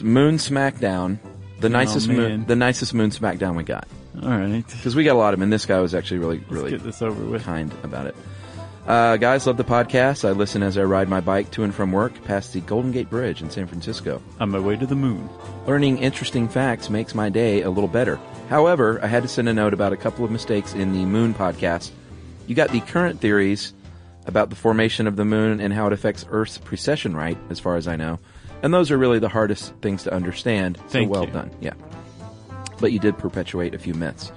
Moon 0.02 0.36
Smackdown. 0.36 1.18
The 1.60 1.68
nicest 1.68 2.08
moon, 2.08 2.42
Oh, 2.42 2.44
the 2.46 2.56
nicest 2.56 2.92
Moon 2.94 3.10
Smackdown 3.10 3.56
we 3.56 3.62
got 3.62 3.86
All 4.22 4.28
right. 4.28 4.64
because 4.66 4.94
we 4.94 5.04
got 5.04 5.14
a 5.14 5.18
lot 5.18 5.32
of 5.32 5.38
them, 5.40 5.44
and 5.44 5.52
this 5.52 5.64
guy 5.66 5.80
was 5.80 5.94
actually 5.94 6.18
really, 6.18 6.38
Let's 6.38 6.50
really 6.50 6.70
get 6.72 6.82
this 6.82 7.00
over 7.00 7.24
with. 7.24 7.42
kind 7.44 7.72
about 7.82 8.06
it. 8.06 8.14
Uh, 8.86 9.16
guys, 9.16 9.46
love 9.46 9.56
the 9.56 9.64
podcast. 9.64 10.28
I 10.28 10.32
listen 10.32 10.62
as 10.62 10.76
I 10.76 10.82
ride 10.82 11.08
my 11.08 11.20
bike 11.20 11.50
to 11.52 11.62
and 11.62 11.74
from 11.74 11.90
work 11.90 12.12
past 12.24 12.52
the 12.52 12.60
Golden 12.60 12.92
Gate 12.92 13.08
Bridge 13.08 13.40
in 13.40 13.48
San 13.48 13.66
Francisco. 13.66 14.20
On 14.40 14.50
my 14.50 14.58
way 14.58 14.76
to 14.76 14.84
the 14.86 14.94
moon. 14.94 15.26
Learning 15.66 15.96
interesting 15.96 16.48
facts 16.48 16.90
makes 16.90 17.14
my 17.14 17.30
day 17.30 17.62
a 17.62 17.70
little 17.70 17.88
better. 17.88 18.18
However, 18.50 19.00
I 19.02 19.06
had 19.06 19.22
to 19.22 19.28
send 19.28 19.48
a 19.48 19.54
note 19.54 19.72
about 19.72 19.94
a 19.94 19.96
couple 19.96 20.22
of 20.22 20.30
mistakes 20.30 20.74
in 20.74 20.92
the 20.92 21.06
Moon 21.06 21.32
podcast. 21.32 21.92
You 22.46 22.54
got 22.54 22.72
the 22.72 22.80
current 22.80 23.20
theories 23.22 23.72
about 24.26 24.50
the 24.50 24.56
formation 24.56 25.06
of 25.06 25.16
the 25.16 25.24
moon 25.24 25.60
and 25.60 25.72
how 25.72 25.86
it 25.86 25.94
affects 25.94 26.26
Earth's 26.30 26.58
precession 26.58 27.16
right, 27.16 27.38
as 27.48 27.58
far 27.58 27.76
as 27.76 27.88
I 27.88 27.96
know. 27.96 28.18
And 28.64 28.72
those 28.72 28.90
are 28.90 28.96
really 28.96 29.18
the 29.18 29.28
hardest 29.28 29.74
things 29.82 30.04
to 30.04 30.14
understand. 30.14 30.78
Thank 30.88 31.08
so 31.08 31.10
well 31.10 31.26
you. 31.26 31.32
done. 31.32 31.50
Yeah. 31.60 31.74
But 32.80 32.92
you 32.92 32.98
did 32.98 33.18
perpetuate 33.18 33.74
a 33.74 33.78
few 33.78 33.92
myths. 33.92 34.32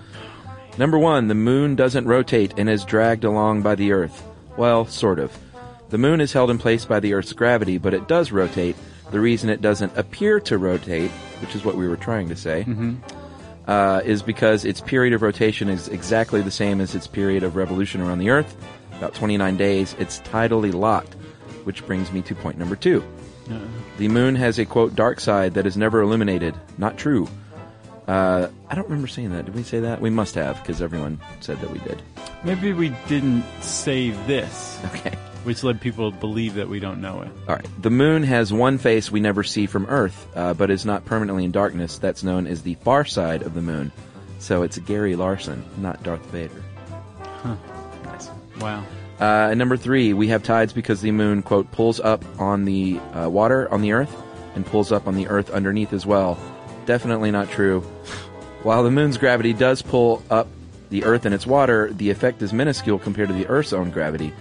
Number 0.77 0.99
one, 0.99 1.29
the 1.29 1.33
moon 1.33 1.77
doesn't 1.77 2.05
rotate 2.05 2.53
and 2.57 2.69
is 2.69 2.83
dragged 2.83 3.23
along 3.23 3.61
by 3.61 3.75
the 3.75 3.93
Earth. 3.93 4.21
Well, 4.57 4.85
sort 4.85 5.19
of. 5.19 5.31
The 5.91 5.97
moon 5.97 6.19
is 6.19 6.33
held 6.33 6.49
in 6.49 6.57
place 6.57 6.83
by 6.83 6.99
the 6.99 7.13
Earth's 7.13 7.31
gravity, 7.31 7.77
but 7.77 7.93
it 7.93 8.09
does 8.09 8.33
rotate. 8.33 8.75
The 9.11 9.21
reason 9.21 9.49
it 9.49 9.61
doesn't 9.61 9.97
appear 9.97 10.41
to 10.41 10.57
rotate, 10.57 11.09
which 11.39 11.55
is 11.55 11.63
what 11.63 11.77
we 11.77 11.87
were 11.87 11.95
trying 11.95 12.27
to 12.27 12.35
say, 12.35 12.65
uh, 13.65 14.01
is 14.03 14.21
because 14.21 14.65
its 14.65 14.81
period 14.81 15.13
of 15.13 15.21
rotation 15.21 15.69
is 15.69 15.87
exactly 15.87 16.41
the 16.41 16.51
same 16.51 16.81
as 16.81 16.95
its 16.95 17.07
period 17.07 17.43
of 17.43 17.55
revolution 17.55 18.01
around 18.01 18.19
the 18.19 18.29
Earth, 18.29 18.57
about 18.97 19.13
29 19.13 19.55
days. 19.55 19.95
It's 19.99 20.19
tidally 20.19 20.73
locked, 20.73 21.13
which 21.63 21.85
brings 21.85 22.11
me 22.11 22.21
to 22.23 22.35
point 22.35 22.57
number 22.57 22.75
two. 22.75 23.01
The 23.97 24.07
moon 24.07 24.35
has 24.35 24.59
a 24.59 24.65
quote 24.65 24.95
dark 24.95 25.19
side 25.19 25.53
that 25.55 25.65
is 25.65 25.77
never 25.77 26.01
illuminated. 26.01 26.55
Not 26.77 26.97
true. 26.97 27.27
Uh, 28.07 28.47
I 28.69 28.75
don't 28.75 28.85
remember 28.85 29.07
saying 29.07 29.31
that. 29.31 29.45
Did 29.45 29.55
we 29.55 29.63
say 29.63 29.81
that? 29.81 29.99
We 29.99 30.09
must 30.09 30.35
have, 30.35 30.61
because 30.61 30.81
everyone 30.81 31.19
said 31.41 31.59
that 31.59 31.69
we 31.71 31.79
did. 31.79 32.01
Maybe 32.43 32.71
we 32.71 32.89
didn't 33.09 33.43
say 33.61 34.11
this, 34.11 34.79
Okay. 34.85 35.13
which 35.43 35.61
led 35.63 35.81
people 35.81 36.11
to 36.11 36.17
believe 36.17 36.55
that 36.55 36.69
we 36.69 36.79
don't 36.79 37.01
know 37.01 37.21
it. 37.21 37.29
All 37.49 37.55
right. 37.55 37.65
The 37.81 37.89
moon 37.89 38.23
has 38.23 38.53
one 38.53 38.77
face 38.77 39.11
we 39.11 39.19
never 39.19 39.43
see 39.43 39.65
from 39.65 39.87
Earth, 39.87 40.27
uh, 40.35 40.53
but 40.53 40.71
is 40.71 40.85
not 40.85 41.03
permanently 41.03 41.43
in 41.43 41.51
darkness. 41.51 41.97
That's 41.97 42.23
known 42.23 42.47
as 42.47 42.61
the 42.61 42.75
far 42.75 43.03
side 43.03 43.41
of 43.41 43.53
the 43.53 43.61
moon. 43.61 43.91
So 44.39 44.63
it's 44.63 44.77
Gary 44.77 45.15
Larson, 45.17 45.65
not 45.77 46.01
Darth 46.03 46.25
Vader. 46.27 46.63
Huh. 47.43 47.55
Nice. 48.05 48.29
Wow. 48.61 48.85
Uh, 49.19 49.49
and 49.49 49.57
number 49.57 49.77
three, 49.77 50.13
we 50.13 50.27
have 50.27 50.43
tides 50.43 50.73
because 50.73 51.01
the 51.01 51.11
moon, 51.11 51.41
quote, 51.41 51.71
pulls 51.71 51.99
up 51.99 52.23
on 52.39 52.65
the 52.65 52.99
uh, 53.13 53.29
water 53.29 53.71
on 53.71 53.81
the 53.81 53.91
earth 53.91 54.15
and 54.55 54.65
pulls 54.65 54.91
up 54.91 55.07
on 55.07 55.15
the 55.15 55.27
earth 55.27 55.49
underneath 55.49 55.93
as 55.93 56.05
well. 56.05 56.37
Definitely 56.85 57.31
not 57.31 57.49
true. 57.49 57.81
While 58.63 58.83
the 58.83 58.91
moon's 58.91 59.17
gravity 59.17 59.53
does 59.53 59.81
pull 59.81 60.21
up 60.29 60.47
the 60.89 61.03
earth 61.03 61.25
and 61.25 61.33
its 61.33 61.47
water, 61.47 61.91
the 61.91 62.09
effect 62.09 62.41
is 62.41 62.53
minuscule 62.53 62.99
compared 62.99 63.29
to 63.29 63.33
the 63.33 63.47
earth's 63.47 63.73
own 63.73 63.91
gravity. 63.91 64.33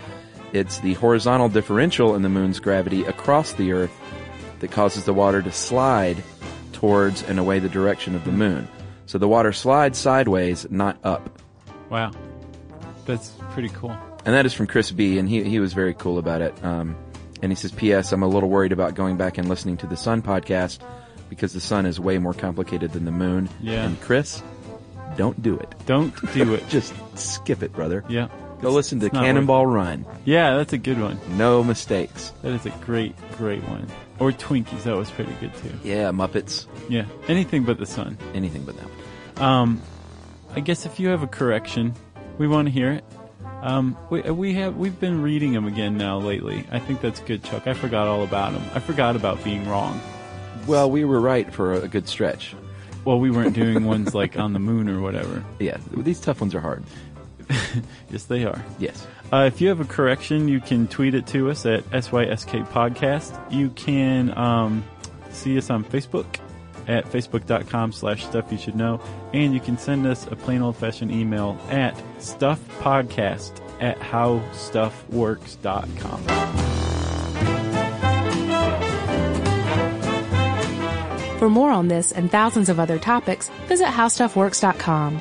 It's 0.52 0.78
the 0.78 0.94
horizontal 0.94 1.48
differential 1.48 2.14
in 2.14 2.22
the 2.22 2.28
moon's 2.28 2.60
gravity 2.60 3.04
across 3.04 3.52
the 3.52 3.72
earth 3.72 3.92
that 4.60 4.70
causes 4.70 5.04
the 5.04 5.12
water 5.12 5.42
to 5.42 5.52
slide 5.52 6.22
towards 6.72 7.22
and 7.22 7.38
away 7.38 7.58
the 7.58 7.68
direction 7.68 8.14
of 8.14 8.24
the 8.24 8.32
moon. 8.32 8.68
So 9.06 9.18
the 9.18 9.28
water 9.28 9.52
slides 9.52 9.98
sideways, 9.98 10.66
not 10.70 10.98
up. 11.04 11.40
Wow. 11.90 12.12
That's 13.06 13.32
pretty 13.50 13.68
cool. 13.70 13.96
And 14.26 14.34
that 14.34 14.44
is 14.44 14.52
from 14.52 14.66
Chris 14.66 14.90
B, 14.90 15.18
and 15.18 15.28
he, 15.28 15.44
he 15.44 15.60
was 15.60 15.72
very 15.72 15.94
cool 15.94 16.18
about 16.18 16.42
it. 16.42 16.52
Um, 16.64 16.96
and 17.42 17.52
he 17.52 17.56
says, 17.56 17.70
P.S. 17.70 18.12
I'm 18.12 18.22
a 18.22 18.28
little 18.28 18.48
worried 18.48 18.72
about 18.72 18.94
going 18.94 19.16
back 19.16 19.38
and 19.38 19.48
listening 19.48 19.76
to 19.78 19.86
the 19.86 19.96
Sun 19.96 20.22
podcast 20.22 20.80
because 21.30 21.52
the 21.52 21.60
Sun 21.60 21.86
is 21.86 22.00
way 22.00 22.18
more 22.18 22.34
complicated 22.34 22.92
than 22.92 23.04
the 23.04 23.12
Moon. 23.12 23.48
Yeah. 23.60 23.84
And 23.84 24.00
Chris, 24.00 24.42
don't 25.16 25.40
do 25.42 25.56
it. 25.56 25.72
Don't 25.86 26.12
do 26.34 26.54
it. 26.54 26.68
Just 26.68 26.92
skip 27.16 27.62
it, 27.62 27.72
brother. 27.72 28.04
yeah. 28.08 28.28
Go 28.60 28.70
listen 28.70 29.00
to 29.00 29.06
it's 29.06 29.14
Cannonball 29.14 29.66
Run. 29.66 30.06
Yeah, 30.24 30.56
that's 30.56 30.72
a 30.72 30.78
good 30.78 30.98
one. 30.98 31.20
No 31.36 31.62
mistakes. 31.62 32.32
That 32.40 32.52
is 32.52 32.64
a 32.64 32.70
great, 32.70 33.14
great 33.36 33.62
one. 33.64 33.86
Or 34.18 34.32
Twinkies, 34.32 34.84
that 34.84 34.96
was 34.96 35.10
pretty 35.10 35.34
good 35.40 35.54
too. 35.56 35.72
Yeah, 35.84 36.10
Muppets. 36.10 36.66
Yeah, 36.88 37.04
anything 37.28 37.64
but 37.64 37.78
the 37.78 37.84
sun. 37.84 38.16
Anything 38.32 38.64
but 38.64 38.76
that. 38.78 39.42
Um, 39.42 39.82
I 40.54 40.60
guess 40.60 40.86
if 40.86 40.98
you 40.98 41.08
have 41.08 41.22
a 41.22 41.26
correction, 41.26 41.94
we 42.38 42.48
want 42.48 42.66
to 42.66 42.72
hear 42.72 42.90
it. 42.92 43.04
Um, 43.66 43.96
we, 44.10 44.22
we 44.22 44.54
have 44.54 44.76
we've 44.76 44.98
been 45.00 45.22
reading 45.22 45.52
them 45.52 45.66
again 45.66 45.98
now 45.98 46.18
lately. 46.18 46.64
I 46.70 46.78
think 46.78 47.00
that's 47.00 47.18
good, 47.18 47.42
Chuck. 47.42 47.66
I 47.66 47.74
forgot 47.74 48.06
all 48.06 48.22
about 48.22 48.52
them. 48.52 48.62
I 48.74 48.78
forgot 48.78 49.16
about 49.16 49.42
being 49.42 49.68
wrong. 49.68 50.00
Well, 50.68 50.88
we 50.88 51.04
were 51.04 51.20
right 51.20 51.52
for 51.52 51.72
a 51.72 51.88
good 51.88 52.08
stretch. 52.08 52.54
Well, 53.04 53.18
we 53.18 53.32
weren't 53.32 53.54
doing 53.56 53.84
ones 53.94 54.14
like 54.14 54.38
on 54.38 54.52
the 54.52 54.60
moon 54.60 54.88
or 54.88 55.00
whatever. 55.00 55.44
Yeah, 55.58 55.78
these 55.96 56.20
tough 56.20 56.40
ones 56.40 56.54
are 56.54 56.60
hard. 56.60 56.84
Yes, 58.10 58.24
they 58.24 58.44
are. 58.44 58.64
Yes. 58.78 59.06
Uh, 59.32 59.50
if 59.52 59.60
you 59.60 59.68
have 59.68 59.80
a 59.80 59.84
correction, 59.84 60.48
you 60.48 60.60
can 60.60 60.86
tweet 60.86 61.14
it 61.14 61.26
to 61.28 61.50
us 61.50 61.66
at 61.66 61.84
SYSK 61.90 62.66
Podcast. 62.68 63.52
You 63.52 63.70
can 63.70 64.36
um, 64.38 64.84
see 65.30 65.58
us 65.58 65.68
on 65.68 65.84
Facebook 65.84 66.38
at 66.86 67.06
facebook.com 67.06 67.92
slash 67.92 68.24
stuff 68.24 68.50
you 68.50 68.58
should 68.58 68.76
know. 68.76 69.00
And 69.32 69.54
you 69.54 69.60
can 69.60 69.78
send 69.78 70.06
us 70.06 70.26
a 70.26 70.36
plain 70.36 70.60
old 70.62 70.76
fashioned 70.76 71.12
email 71.12 71.58
at 71.70 71.94
stuffpodcast 72.18 73.62
at 73.80 73.98
howstuffworks.com. 73.98 76.22
For 81.38 81.50
more 81.50 81.70
on 81.70 81.88
this 81.88 82.12
and 82.12 82.30
thousands 82.30 82.70
of 82.70 82.80
other 82.80 82.98
topics, 82.98 83.50
visit 83.68 83.88
howstuffworks.com. 83.88 85.20